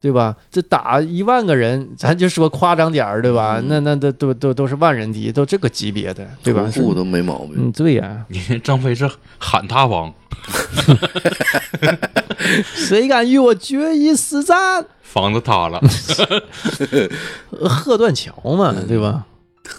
[0.00, 0.36] 对吧？
[0.50, 3.58] 这打一万个人，咱就说夸张点儿，对吧？
[3.60, 6.70] 嗯那那都都都都是万人敌，都这个级别的，对吧？
[6.72, 7.54] 屠户都没毛病。
[7.56, 10.12] 嗯，对呀、你张飞是喊他王，
[12.74, 14.84] 谁敢与我决一死战？
[15.02, 15.80] 房子塌了，
[17.60, 19.24] 呃喝断桥嘛，嗯对吧？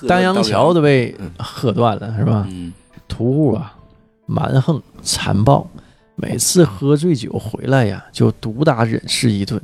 [0.08, 2.46] 丹阳桥都被嗯喝断了，是吧？
[2.50, 2.74] 嗯，
[3.08, 3.74] 屠户啊，
[4.26, 5.68] 蛮横残暴，
[6.22, 9.62] 每次喝醉酒回来呀，就毒打忍氏一顿，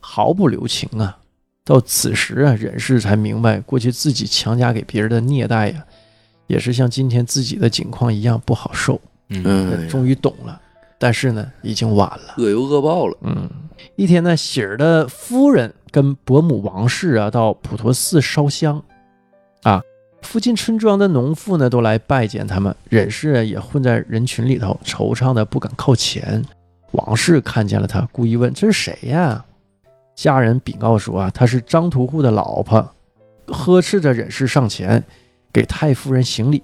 [0.00, 1.16] 毫不留情啊。
[1.64, 5.84] 到此时啊，忍氏才明白，过去自己强加给别人的虐待呀，
[6.48, 9.00] 也是像今天自己的境况一样不好受。
[9.28, 10.60] 嗯，嗯，终于懂了，
[10.98, 12.34] 但是呢，已经晚了。
[12.38, 13.16] 恶有恶报了。
[13.22, 13.48] 嗯，
[13.94, 18.82] 一天呢，喜儿的夫人跟伯母王氏啊到普陀寺烧香，
[19.62, 19.80] 啊，
[20.24, 26.42] 附近村庄的农妇呢都来拜见他们，忍氏也混在人群里头，惆怅的不敢靠前。
[26.92, 29.44] 王氏看见了他，故意问：“这是谁呀？”
[30.16, 32.92] 家人禀告说：“啊，她是张屠户的老婆。”
[33.46, 35.04] 呵斥着忍氏上前
[35.52, 36.62] 给太夫人行礼。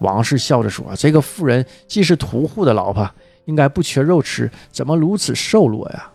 [0.00, 3.08] 王氏笑着说：“这个妇人既是屠户的老婆，
[3.44, 6.10] 应该不缺肉吃，怎么如此瘦弱呀？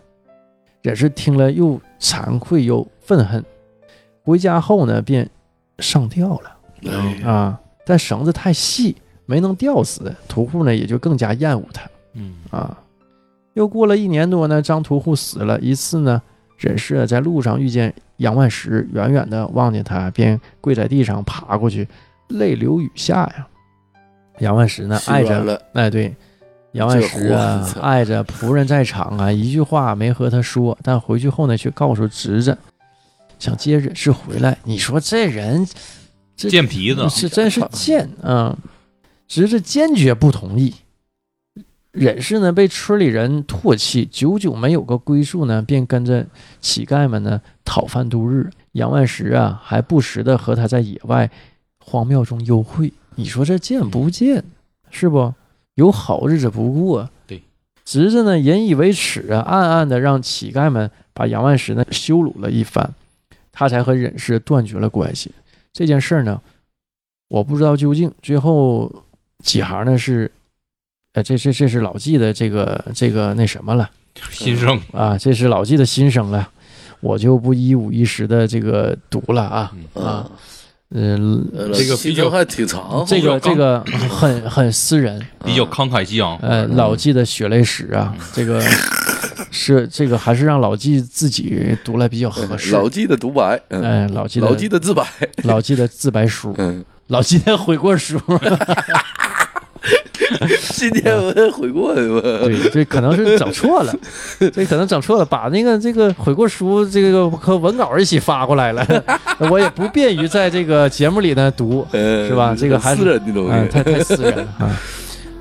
[0.82, 3.42] 忍氏听了又惭愧又愤恨，
[4.22, 5.30] 回家后呢，便
[5.78, 6.53] 上吊了
[6.90, 7.60] 哎，啊！
[7.86, 8.96] 但绳子太细，
[9.26, 11.82] 没能吊死，屠户呢也就更加厌恶他
[12.14, 12.78] 嗯啊。
[13.54, 15.60] 又过了一年多呢，张屠户死了。
[15.60, 16.20] 一次呢，
[16.58, 21.86] 忍氏在路上遇见杨万石，远远的望见他，便跪在地上爬过去，
[22.28, 23.46] 泪流雨下呀。
[24.38, 26.12] 杨万石呢，爱着了，哎，对，
[26.72, 32.58] 杨万石啊货操，碍着仆人在场啊，一句话没和他说，但回去后呢，却告诉侄子，
[33.38, 34.58] 想接忍氏回来。
[34.64, 35.72] 你说这人这
[36.36, 38.58] 贱皮子，是真是贱啊！
[39.26, 40.74] 侄子坚决不同意。
[41.92, 46.26] 忍氏呢，被村里人唾弃，久久没有个归宿呢，便跟着
[46.60, 48.50] 乞丐们呢讨饭度日。
[48.72, 51.30] 杨万石啊，还不时的和他在野外
[51.78, 52.92] 荒庙中幽会。
[53.14, 54.42] 你说这贱不贱？
[54.90, 55.32] 是不？
[55.76, 57.08] 有好日子不过。
[57.26, 57.42] 对，
[57.84, 62.92] 侄子呢引以为耻啊，暗暗的让乞丐们把杨万石呢羞辱了一番，
[63.52, 65.30] 他才和忍氏断绝了关系。
[65.74, 66.40] 这件事儿呢，
[67.28, 68.10] 我不知道究竟。
[68.22, 68.90] 最后
[69.42, 70.30] 几行呢是，
[71.12, 73.90] 呃，这这这是老纪的这个这个那什么了
[74.30, 76.48] 新生，啊，这是老纪的心声了，
[77.00, 79.72] 我就不一五一十的这个读了啊。
[79.96, 80.30] 嗯啊
[80.96, 83.04] 嗯，嗯、这个比较心情还挺长。
[83.04, 88.62] 这个这个很很私人，比较慷慨激昂，呃，老纪的血泪史啊，这个
[89.50, 92.72] 是这个还是让老纪自己读来比较合适。
[92.72, 95.04] 老纪的独白，嗯，哎，老纪的老纪的自白，
[95.44, 98.20] 老纪的自白书，嗯，老纪的悔过书。
[100.72, 102.20] 今天我悔过的吧？
[102.46, 103.94] 对，这可能是整错了，
[104.52, 109.04] 这可能整错了，把那个这个悔过书这个和文稿一起发过来了，
[109.50, 113.72] 我也不便于在这个节目里呢读，呃是吧这个还是私人的东嗯，西。
[113.72, 114.80] 太太私人了啊。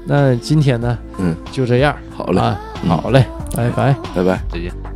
[0.06, 3.26] 那今天呢，嗯，就这样好嘞，啊，嗯好嘞，
[3.56, 3.96] 拜拜。
[4.16, 4.42] 拜拜。
[4.52, 4.93] 再见。